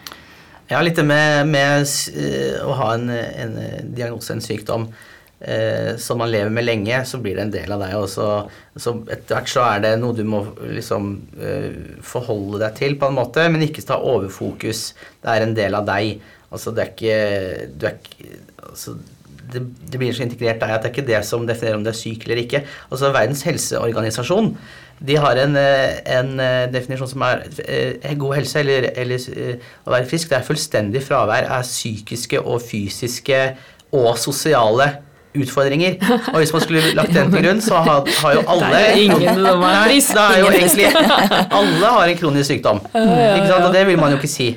[0.72, 1.84] Ja, litt med, med
[2.16, 3.58] eh, å ha en, en
[3.94, 4.88] diagnose, en sykdom,
[5.44, 7.96] eh, som man lever med lenge, så blir det en del av deg.
[8.00, 8.28] Og så,
[8.80, 13.12] så etter hvert så er det noe du må liksom eh, forholde deg til på
[13.12, 14.94] en måte, men ikke ta overfokus.
[15.22, 16.16] Det er en del av deg.
[16.54, 17.20] Altså det er ikke,
[17.76, 18.96] du er ikke altså,
[19.54, 21.92] det, det blir så integrert deg at det er ikke det som definerer om du
[21.92, 22.64] er syk eller ikke.
[22.90, 24.54] Altså Verdens helseorganisasjon
[25.00, 29.24] de har en, eh, en eh, definisjon som er eh, god helse eller, eller
[29.84, 30.30] å være frisk.
[30.32, 33.42] Det er fullstendig fravær av psykiske og fysiske
[33.94, 34.94] og sosiale
[35.34, 35.98] utfordringer.
[36.32, 39.98] Og hvis man skulle lagt den til grunn, så har, har jo alle Nei.
[40.14, 40.92] Da er jo egentlig
[41.60, 42.84] Alle har en kronisk sykdom.
[42.94, 43.66] Ikke sant?
[43.66, 44.54] Og det vil man jo ikke si.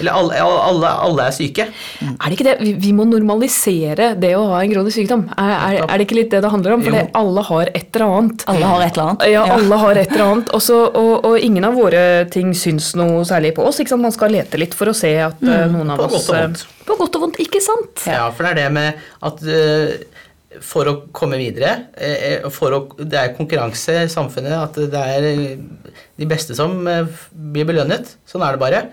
[0.00, 1.66] Eller alle, alle, alle er syke.
[2.00, 2.54] Er det ikke det?
[2.62, 5.26] Vi, vi må normalisere det å ha en kronisk sykdom.
[5.36, 6.84] Er, er, er det ikke litt det det handler om?
[6.86, 8.46] For alle har et eller annet.
[8.48, 9.26] Alle har et eller annet.
[9.34, 10.52] Ja, alle har et eller annet.
[10.56, 13.82] Også, og, og ingen av våre ting syns noe særlig på oss.
[13.82, 14.06] Ikke sant?
[14.06, 16.38] Man skal lete litt for å se at mm, noen av På oss godt og
[16.38, 16.64] eh, vondt.
[16.88, 18.06] På godt og vondt, ikke sant?
[18.08, 20.24] Ja, for det er det med at eh,
[20.64, 24.54] for å komme videre eh, for å, Det er konkurranse i samfunnet.
[24.56, 28.14] At det er eh, de beste som eh, blir belønnet.
[28.28, 28.84] Sånn er det bare.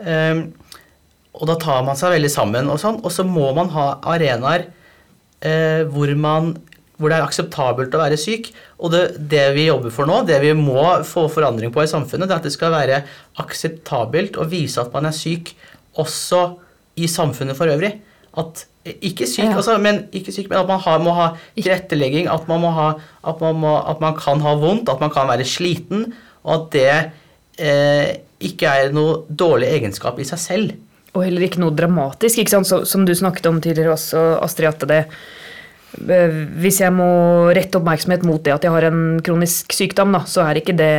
[0.00, 0.44] Eh,
[1.34, 4.68] og da tar man seg veldig sammen, og sånn, og så må man ha arenaer
[5.42, 6.52] uh, hvor, man,
[6.94, 8.52] hvor det er akseptabelt å være syk.
[8.78, 9.00] Og det,
[9.32, 12.42] det vi jobber for nå, det vi må få forandring på i samfunnet, det er
[12.42, 13.00] at det skal være
[13.42, 15.50] akseptabelt å vise at man er syk
[15.98, 16.44] også
[17.02, 17.96] i samfunnet for øvrig.
[18.38, 19.56] At ikke syk, Ja.
[19.56, 22.88] altså, men, ikke syk, men at man har, må ha tilrettelegging, at man, må ha,
[23.24, 26.12] at, man må, at man kan ha vondt, at man kan være sliten,
[26.44, 27.12] og at det
[27.64, 30.74] eh, ikke er noe dårlig egenskap i seg selv.
[31.14, 32.68] Og heller ikke noe dramatisk, ikke sant?
[32.68, 34.68] Så, som du snakket om tidligere også, Astrid.
[34.74, 35.00] at det
[36.10, 37.08] eh, hvis jeg må
[37.54, 40.94] rette oppmerksomhet mot det at jeg har en kronisk sykdom, da, så er ikke det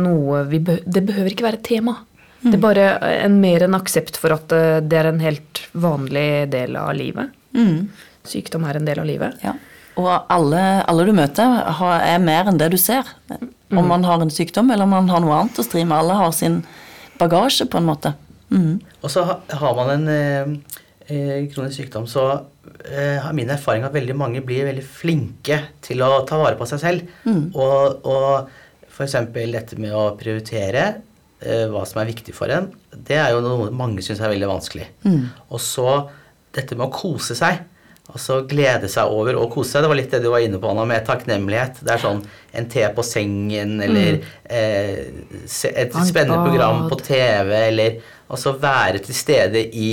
[0.00, 1.98] noe vi beh Det behøver ikke være et tema.
[2.40, 2.84] Det er bare
[3.20, 7.36] en, mer en aksept for at eh, det er en helt vanlig del av livet.
[8.28, 9.42] Sykdom er en del av livet.
[9.44, 9.56] Ja.
[10.00, 13.08] Og alle, alle du møter, har, er mer enn det du ser.
[13.70, 15.98] Om man har en sykdom eller om man har noe annet å stri med.
[15.98, 16.60] Alle har sin
[17.20, 18.14] bagasje, på en måte.
[18.50, 18.78] Mm.
[19.02, 20.54] Og så har man en eh,
[21.06, 22.24] eh, kronisk sykdom, så
[22.88, 26.66] eh, har min erfaring at veldig mange blir veldig flinke til å ta vare på
[26.70, 27.12] seg selv.
[27.54, 29.18] Og, og f.eks.
[29.36, 30.88] dette med å prioritere
[31.40, 34.88] hva som er viktig for en, det er jo noe mange syns er veldig vanskelig.
[35.48, 35.94] Og så
[36.54, 37.62] dette med å kose seg.
[38.10, 39.84] Altså glede seg over å kose seg.
[39.84, 41.82] Det var litt det du var inne på, Anna, med takknemlighet.
[41.86, 42.24] Det er sånn
[42.58, 44.18] en te på sengen, eller
[44.50, 45.04] eh,
[45.70, 48.00] et spennende program på TV, eller
[48.30, 49.92] altså være til stede i,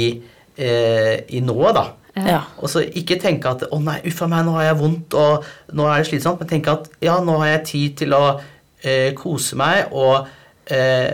[0.58, 1.88] eh, i nået, da.
[2.26, 2.42] Ja.
[2.58, 5.46] Og så ikke tenke at 'å nei, uff a meg, nå har jeg vondt, og
[5.78, 8.40] nå er det slitsomt', men tenke at 'ja, nå har jeg tid til å
[8.82, 10.28] eh, kose meg og
[10.66, 11.14] eh,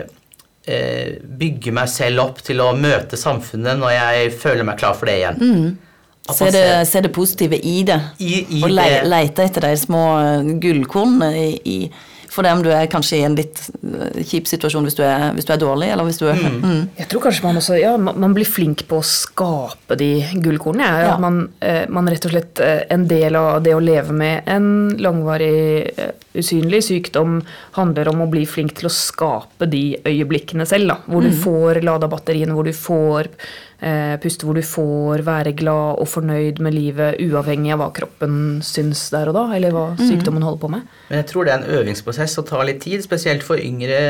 [0.66, 5.18] bygge meg selv opp til å møte samfunnet når jeg føler meg klar for det
[5.20, 5.40] igjen'.
[5.40, 5.76] Mm.
[6.32, 7.98] Se det, se det positive i det.
[8.18, 11.90] I- i og le, lete etter de små eh, gullkornene i, i
[12.34, 15.28] For det om du er kanskje i en litt eh, kjip situasjon hvis du er,
[15.36, 16.80] hvis du er dårlig, eller hvis du er mm.
[16.98, 20.10] Jeg tror kanskje man også ja, man blir flink på å skape de
[20.42, 20.90] gullkornene.
[21.04, 21.12] Ja.
[21.12, 21.16] Ja.
[21.22, 24.66] Man, eh, man rett og slett eh, En del av det å leve med en
[24.98, 25.92] langvarig
[26.34, 27.38] usynlig sykdom
[27.76, 30.90] handler om å bli flink til å skape de øyeblikkene selv.
[30.90, 33.30] Da, hvor du får lada batteriene, hvor du får
[34.22, 39.06] puste, hvor du får være glad og fornøyd med livet, uavhengig av hva kroppen syns
[39.12, 40.86] der og da, eller hva sykdommen holder på med.
[41.10, 44.00] Men jeg tror det er en øvingsprosess og tar litt tid, spesielt for yngre,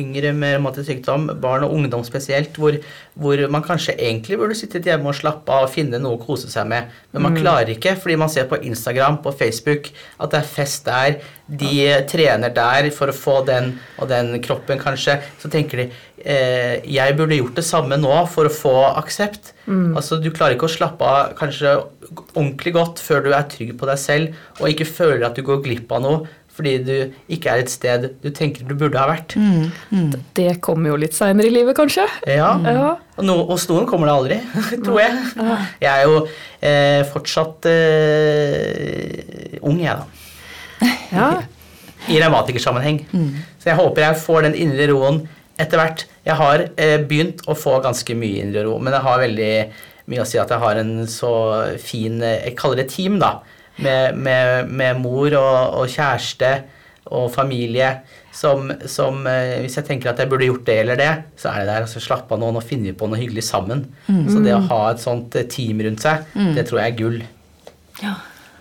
[0.00, 2.76] yngre med revmatisk sykdom, barn og ungdom spesielt, hvor,
[3.14, 6.50] hvor man kanskje egentlig burde sittet hjemme og slappe av og finne noe å kose
[6.52, 6.90] seg med.
[7.14, 10.88] Men man klarer ikke fordi man ser på Instagram, på Facebook, at det er fest
[10.88, 11.18] der.
[11.46, 11.72] De
[12.10, 15.20] trener der for å få den og den kroppen, kanskje.
[15.42, 15.90] Så tenker de
[16.24, 19.52] eh, jeg burde gjort det samme nå for å få aksept.
[19.66, 21.76] Altså Du klarer ikke å slappe av kanskje
[22.36, 25.62] ordentlig godt før du er trygg på deg selv og ikke føler at du går
[25.64, 26.92] glipp av noe fordi du
[27.32, 29.36] ikke er et sted du tenker du burde ha vært.
[30.36, 32.06] Det kommer jo litt seinere i livet, kanskje.
[32.30, 32.54] Ja.
[32.64, 32.94] Ja.
[33.16, 34.38] Og no, hos noen kommer det aldri,
[34.86, 35.20] tror jeg.
[35.84, 36.22] Jeg er jo
[36.60, 40.90] eh, fortsatt eh, ung, jeg, da.
[41.12, 41.28] Ja.
[42.12, 43.02] I revmatikersammenheng.
[43.58, 45.24] Så jeg håper jeg får den indre roen
[45.60, 46.04] etter hvert.
[46.26, 49.52] Jeg har eh, begynt å få ganske mye indre ro, men jeg har veldig
[50.12, 51.32] mye å si at jeg har en så
[51.82, 53.40] fin eh, Jeg kaller det team, da.
[53.82, 56.52] Med, med, med mor og, og kjæreste
[57.12, 57.90] og familie.
[58.36, 61.10] Som, som eh, Hvis jeg tenker at jeg burde gjort det eller det,
[61.40, 61.84] så er det der.
[61.86, 63.86] altså Slapp av nå, nå finner vi på noe hyggelig sammen.
[64.06, 67.22] Så det å ha et sånt eh, team rundt seg, det tror jeg er gull.
[68.02, 68.12] Ja.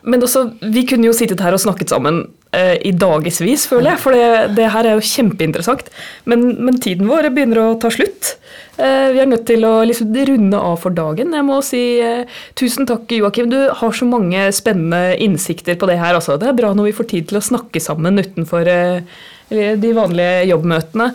[0.07, 2.21] men også, vi kunne jo sittet her og snakket sammen
[2.55, 4.01] eh, i dagevis, føler jeg.
[4.01, 5.91] For det, det, her er jo kjempeinteressant.
[6.29, 8.35] Men, men, tiden vår begynner å ta slutt.
[8.77, 11.35] Eh, vi er nødt til å liksom runde av for dagen.
[11.35, 13.51] Jeg må si eh, tusen takk, Joakim.
[13.51, 16.17] Du har så mange spennende innsikter på det her.
[16.17, 16.39] Altså.
[16.41, 19.17] Det er bra når vi får tid til å snakke sammen utenfor eh,
[19.51, 21.11] de vanlige jobbmøtene.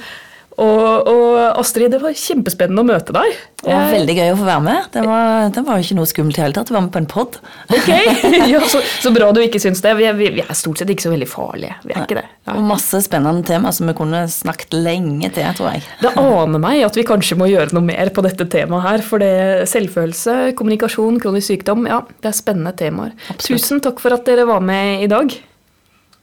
[0.61, 3.37] Og, og, Astrid, det var kjempespennende å møte deg.
[3.61, 4.89] Det var veldig gøy å få være med.
[4.93, 7.09] Det var, det var ikke noe skummelt i hele tatt å være med på en
[7.09, 7.39] pod.
[7.73, 8.11] Okay.
[8.53, 9.95] ja, så, så, bra du ikke syns det.
[9.97, 11.79] Vi er, vi er, stort sett ikke så veldig farlige.
[11.87, 12.27] Vi er ikke det.
[12.49, 12.57] Ja.
[12.59, 15.85] Og masse spennende tema som vi kunne snakket lenge til, tror jeg.
[16.03, 19.07] Det aner meg at vi kanskje må gjøre noe mer på dette temaet her.
[19.07, 23.17] For det selvfølelse, kommunikasjon, kronisk sykdom, ja, det er spennende temaer.
[23.33, 23.65] Absolutt.
[23.65, 25.33] Tusen takk for at dere var med i dag.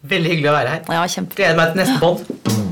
[0.08, 0.88] Veldig hyggelig å være her.
[0.94, 1.42] Ja, kjempe.
[1.42, 2.67] Gleder meg til neste pod.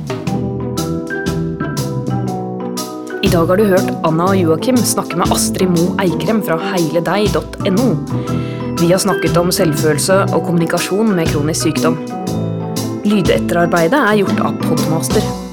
[3.26, 7.88] I dag har du hørt Anna og Joakim snakke med Astrid Mo Eikrem fra heiledeg.no.
[8.78, 11.98] Vi har snakket om selvfølelse og kommunikasjon med kronisk sykdom.
[13.08, 15.45] Lydetterarbeidet er gjort av Podmaster.